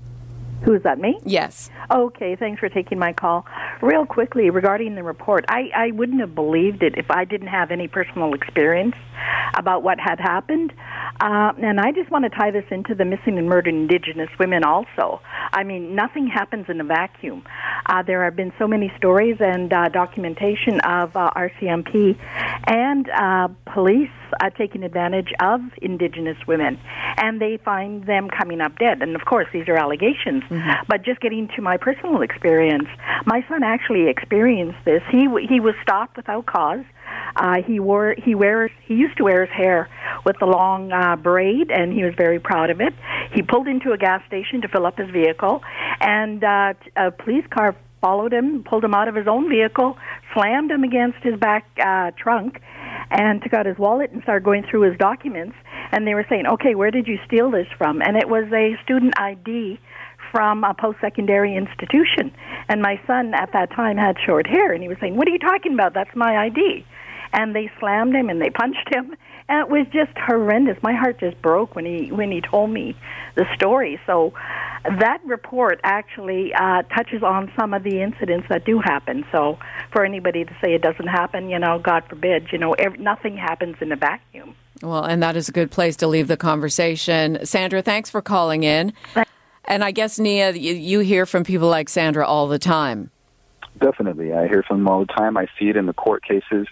Who 0.65 0.75
is 0.75 0.83
that, 0.83 0.99
me? 0.99 1.19
Yes. 1.25 1.71
Okay, 1.91 2.37
thanks 2.37 2.61
for 2.61 2.69
taking 2.69 2.99
my 2.99 3.13
call. 3.13 3.47
Real 3.81 4.07
quickly, 4.07 4.51
regarding 4.51 4.95
the 4.95 5.03
report, 5.03 5.45
I, 5.49 5.71
I 5.75 5.91
wouldn't 5.91 6.21
have 6.21 6.35
believed 6.35 6.83
it 6.83 6.95
if 6.97 7.11
I 7.11 7.25
didn't 7.25 7.49
have 7.49 7.71
any 7.71 7.89
personal 7.89 8.35
experience. 8.35 8.95
about 9.55 9.83
what 9.83 9.99
had 9.99 10.19
happened. 10.21 10.73
Uh, 11.21 11.53
and 11.63 11.81
I 11.81 11.93
just 11.93 12.11
want 12.11 12.25
to 12.25 12.31
tie 12.31 12.51
this 12.51 12.65
into 12.71 12.95
the 12.95 13.05
missing 13.05 13.39
and 13.39 13.49
murdered 13.49 13.75
Indigenous 13.75 14.31
women 14.39 14.65
also. 14.65 15.21
I 15.53 15.63
mean, 15.65 15.95
nothing 15.95 16.27
happens 16.27 16.67
in 16.69 16.81
a 16.81 16.85
vacuum. 16.85 17.45
Uh, 17.87 18.03
there 18.03 18.25
have 18.25 18.37
been 18.37 18.53
so 18.59 18.67
many 18.67 18.93
stories 18.97 19.37
and 19.41 19.73
uh, 19.73 19.89
documentation 19.89 20.81
of 20.81 21.15
uh, 21.17 21.31
RCMP 21.37 22.19
and 22.67 23.09
uh, 23.11 23.49
police 23.73 24.11
uh, 24.43 24.51
taking 24.51 24.83
advantage 24.83 25.33
of 25.41 25.61
Indigenous 25.81 26.37
women, 26.47 26.79
and 27.17 27.41
they 27.41 27.59
find 27.65 28.05
them 28.07 28.29
coming 28.29 28.61
up 28.61 28.79
dead. 28.79 29.01
And 29.01 29.15
of 29.15 29.25
course, 29.25 29.47
these 29.53 29.69
are 29.69 29.77
allegations. 29.77 30.43
Mm-hmm. 30.45 30.85
But 30.89 31.03
just 31.05 31.21
getting 31.21 31.49
to 31.57 31.63
my 31.63 31.77
personal 31.77 32.23
experience, 32.23 32.89
my 33.25 33.45
son 33.49 33.63
actually 33.63 34.09
experienced 34.09 34.79
this. 34.85 35.03
He 35.11 35.29
he 35.49 35.61
was 35.61 35.75
stopped 35.83 36.17
without 36.17 36.47
cause. 36.47 36.85
Uh, 37.37 37.63
he 37.63 37.79
wore 37.79 38.15
he 38.23 38.35
wears 38.35 38.71
he 38.85 38.95
used 38.95 39.17
to 39.19 39.25
wear 39.25 39.47
his 39.47 39.55
hair 39.55 39.89
with 40.25 40.37
the 40.41 40.47
long 40.47 40.93
uh, 40.93 41.17
braid, 41.17 41.71
and 41.71 41.93
he 41.93 42.03
was 42.05 42.15
very 42.17 42.41
proud 42.41 42.71
of 42.71 42.81
it. 42.81 42.95
He 43.33 43.43
pulled 43.43 43.69
into 43.69 43.93
a 43.93 43.99
gas 43.99 44.23
station 44.27 44.61
to 44.63 44.69
fill 44.69 44.87
up 44.87 44.99
his 44.99 45.11
vehicle, 45.11 45.63
and 46.01 46.43
uh, 46.43 46.75
a 46.97 47.11
police 47.11 47.45
car 47.51 47.77
followed 48.03 48.35
him, 48.35 48.63
pulled 48.65 48.85
him 48.85 48.93
out 48.93 49.09
of 49.09 49.15
his 49.15 49.27
own 49.27 49.49
vehicle, 49.49 49.97
slammed 50.35 50.71
him 50.71 50.85
against 50.85 51.19
his 51.23 51.39
back 51.39 51.65
uh, 51.83 52.11
trunk, 52.19 52.61
and 53.11 53.43
took 53.43 53.55
out 53.55 53.65
his 53.65 53.79
wallet 53.79 54.11
and 54.11 54.23
started 54.23 54.45
going 54.45 54.65
through 54.69 54.83
his 54.83 54.99
documents. 54.99 55.57
And 55.93 56.07
they 56.07 56.15
were 56.15 56.27
saying, 56.29 56.47
"Okay, 56.47 56.75
where 56.75 56.91
did 56.91 57.07
you 57.07 57.19
steal 57.25 57.51
this 57.51 57.69
from?" 57.79 58.03
And 58.03 58.17
it 58.17 58.29
was 58.29 58.45
a 58.53 58.77
student 58.83 59.15
ID 59.19 59.79
from 60.31 60.65
a 60.65 60.75
post-secondary 60.75 61.55
institution. 61.57 62.33
And 62.69 62.83
my 62.83 63.01
son 63.07 63.35
at 63.35 63.53
that 63.53 63.71
time 63.71 63.97
had 63.97 64.17
short 64.19 64.47
hair, 64.47 64.73
and 64.73 64.83
he 64.83 64.89
was 64.89 64.99
saying, 65.01 65.17
"What 65.17 65.29
are 65.29 65.31
you 65.31 65.39
talking 65.39 65.73
about? 65.73 65.95
That's 65.95 66.15
my 66.17 66.37
ID." 66.37 66.85
And 67.33 67.55
they 67.55 67.71
slammed 67.79 68.15
him 68.15 68.29
and 68.29 68.41
they 68.41 68.51
punched 68.51 68.95
him, 68.95 69.17
and 69.49 69.61
it 69.61 69.69
was 69.71 69.87
just 69.93 70.17
horrendous. 70.19 70.77
My 70.83 70.93
heart 70.93 71.19
just 71.19 71.41
broke 71.41 71.75
when 71.75 71.87
he 71.87 72.13
when 72.13 72.31
he 72.31 72.41
told 72.41 72.71
me 72.71 72.95
the 73.37 73.47
story. 73.55 73.99
So 74.07 74.35
that 74.85 75.21
report 75.25 75.81
actually 75.83 76.53
uh, 76.55 76.83
touches 76.95 77.23
on 77.23 77.51
some 77.59 77.73
of 77.73 77.83
the 77.85 78.03
incidents 78.03 78.47
that 78.49 78.65
do 78.65 78.81
happen. 78.81 79.25
So 79.33 79.59
for 79.93 80.05
anybody 80.05 80.45
to 80.45 80.57
say 80.63 80.75
it 80.75 80.83
doesn't 80.83 81.07
happen, 81.07 81.49
you 81.49 81.59
know, 81.59 81.79
God 81.79 82.05
forbid, 82.09 82.49
you 82.53 82.59
know, 82.59 82.73
every, 82.73 82.99
nothing 82.99 83.37
happens 83.37 83.77
in 83.81 83.93
a 83.93 83.97
vacuum. 83.97 84.55
Well, 84.83 85.05
and 85.05 85.23
that 85.23 85.37
is 85.37 85.49
a 85.49 85.53
good 85.53 85.71
place 85.71 85.97
to 85.97 86.09
leave 86.09 86.29
the 86.29 86.37
conversation. 86.37 87.39
Sandra, 87.47 87.83
thanks 87.83 88.11
for 88.11 88.21
calling 88.21 88.65
in. 88.65 88.93
And 89.65 89.85
I 89.85 89.93
guess, 89.93 90.19
Knia, 90.19 90.51
you, 90.53 90.75
you 90.75 91.01
hear 91.01 91.25
from 91.25 91.45
people 91.45 91.69
like 91.69 91.89
Sandra 91.89 92.27
all 92.27 92.49
the 92.49 92.59
time. 92.59 93.11
Definitely. 93.79 94.33
I 94.33 94.49
hear 94.49 94.65
from 94.67 94.79
them 94.79 94.89
all 94.89 95.01
the 95.01 95.13
time. 95.13 95.37
I 95.37 95.47
see 95.59 95.69
it 95.69 95.77
in 95.77 95.87
the 95.87 95.93
court 95.93 96.25
cases 96.25 96.67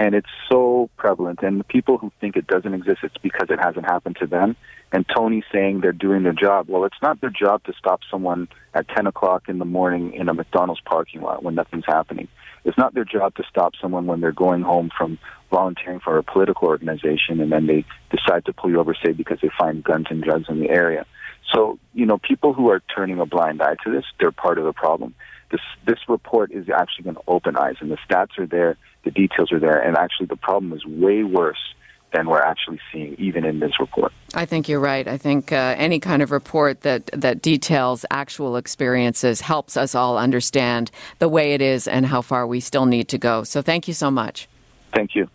and 0.00 0.14
it's 0.14 0.30
so 0.50 0.88
prevalent. 0.96 1.40
And 1.42 1.60
the 1.60 1.64
people 1.64 1.98
who 1.98 2.10
think 2.22 2.34
it 2.34 2.46
doesn't 2.46 2.72
exist, 2.72 3.00
it's 3.02 3.18
because 3.18 3.48
it 3.50 3.58
hasn't 3.62 3.84
happened 3.84 4.16
to 4.20 4.26
them. 4.26 4.56
And 4.92 5.04
Tony 5.14 5.44
saying 5.52 5.82
they're 5.82 5.92
doing 5.92 6.22
their 6.22 6.32
job. 6.32 6.70
Well, 6.70 6.84
it's 6.86 7.02
not 7.02 7.20
their 7.20 7.30
job 7.30 7.62
to 7.64 7.74
stop 7.78 8.00
someone 8.10 8.48
at 8.72 8.88
10 8.88 9.06
o'clock 9.06 9.50
in 9.50 9.58
the 9.58 9.66
morning 9.66 10.14
in 10.14 10.30
a 10.30 10.34
McDonald's 10.34 10.80
parking 10.86 11.20
lot 11.20 11.42
when 11.42 11.54
nothing's 11.54 11.84
happening. 11.86 12.28
It's 12.64 12.78
not 12.78 12.94
their 12.94 13.04
job 13.04 13.34
to 13.34 13.44
stop 13.46 13.74
someone 13.78 14.06
when 14.06 14.22
they're 14.22 14.32
going 14.32 14.62
home 14.62 14.90
from 14.96 15.18
volunteering 15.50 16.00
for 16.00 16.16
a 16.16 16.22
political 16.22 16.68
organization 16.68 17.38
and 17.40 17.52
then 17.52 17.66
they 17.66 17.84
decide 18.10 18.46
to 18.46 18.54
pull 18.54 18.70
you 18.70 18.80
over, 18.80 18.96
say, 19.04 19.12
because 19.12 19.38
they 19.42 19.50
find 19.58 19.84
guns 19.84 20.06
and 20.08 20.22
drugs 20.22 20.46
in 20.48 20.60
the 20.60 20.70
area. 20.70 21.04
So, 21.52 21.78
you 21.92 22.06
know, 22.06 22.16
people 22.16 22.54
who 22.54 22.70
are 22.70 22.80
turning 22.94 23.20
a 23.20 23.26
blind 23.26 23.60
eye 23.60 23.76
to 23.84 23.92
this, 23.92 24.04
they're 24.18 24.32
part 24.32 24.56
of 24.56 24.64
the 24.64 24.72
problem. 24.72 25.14
This 25.50 25.60
this 25.86 25.98
report 26.08 26.52
is 26.52 26.68
actually 26.68 27.04
going 27.04 27.16
to 27.16 27.22
open 27.26 27.56
eyes, 27.56 27.76
and 27.80 27.90
the 27.90 27.98
stats 28.08 28.38
are 28.38 28.46
there, 28.46 28.76
the 29.04 29.10
details 29.10 29.50
are 29.52 29.58
there, 29.58 29.80
and 29.80 29.96
actually 29.96 30.26
the 30.26 30.36
problem 30.36 30.72
is 30.72 30.84
way 30.86 31.24
worse 31.24 31.74
than 32.12 32.28
we're 32.28 32.42
actually 32.42 32.80
seeing 32.92 33.14
even 33.18 33.44
in 33.44 33.60
this 33.60 33.72
report. 33.78 34.12
I 34.34 34.44
think 34.44 34.68
you're 34.68 34.80
right. 34.80 35.06
I 35.06 35.16
think 35.16 35.52
uh, 35.52 35.74
any 35.76 36.00
kind 36.00 36.22
of 36.22 36.30
report 36.30 36.82
that 36.82 37.06
that 37.12 37.42
details 37.42 38.04
actual 38.10 38.56
experiences 38.56 39.40
helps 39.40 39.76
us 39.76 39.94
all 39.94 40.18
understand 40.18 40.90
the 41.18 41.28
way 41.28 41.52
it 41.52 41.60
is 41.60 41.86
and 41.88 42.06
how 42.06 42.22
far 42.22 42.46
we 42.46 42.60
still 42.60 42.86
need 42.86 43.08
to 43.08 43.18
go. 43.18 43.44
So 43.44 43.62
thank 43.62 43.88
you 43.88 43.94
so 43.94 44.10
much. 44.10 44.48
Thank 44.92 45.14
you. 45.14 45.28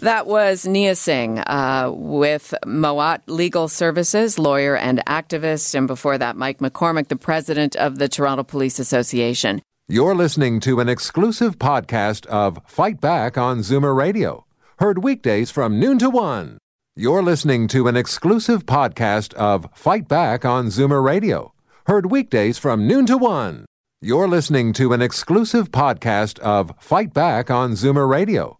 That 0.00 0.26
was 0.26 0.64
Knia 0.64 0.96
Singh 0.96 1.40
uh, 1.40 1.92
with 1.94 2.54
Moat 2.64 3.20
Legal 3.26 3.68
Services, 3.68 4.38
lawyer 4.38 4.74
and 4.74 5.04
activist. 5.06 5.74
And 5.74 5.86
before 5.86 6.16
that, 6.16 6.36
Mike 6.36 6.58
McCormack, 6.58 7.08
the 7.08 7.16
president 7.16 7.76
of 7.76 7.98
the 7.98 8.08
Toronto 8.08 8.42
Police 8.42 8.78
Association. 8.78 9.60
You're 9.88 10.14
listening 10.14 10.58
to 10.60 10.80
an 10.80 10.88
exclusive 10.88 11.58
podcast 11.58 12.24
of 12.26 12.60
Fight 12.66 12.98
Back 12.98 13.36
on 13.36 13.58
Zoomer 13.58 13.94
Radio, 13.94 14.46
heard 14.78 15.04
weekdays 15.04 15.50
from 15.50 15.78
noon 15.78 15.98
to 15.98 16.08
one. 16.08 16.56
You're 16.96 17.22
listening 17.22 17.68
to 17.68 17.86
an 17.86 17.96
exclusive 17.96 18.64
podcast 18.64 19.34
of 19.34 19.68
Fight 19.74 20.08
Back 20.08 20.46
on 20.46 20.68
Zoomer 20.68 21.04
Radio, 21.04 21.52
heard 21.86 22.10
weekdays 22.10 22.56
from 22.56 22.86
noon 22.86 23.04
to 23.04 23.18
one. 23.18 23.66
You're 24.00 24.28
listening 24.28 24.72
to 24.74 24.94
an 24.94 25.02
exclusive 25.02 25.70
podcast 25.70 26.38
of 26.38 26.72
Fight 26.78 27.12
Back 27.12 27.50
on 27.50 27.72
Zoomer 27.72 28.08
Radio 28.08 28.59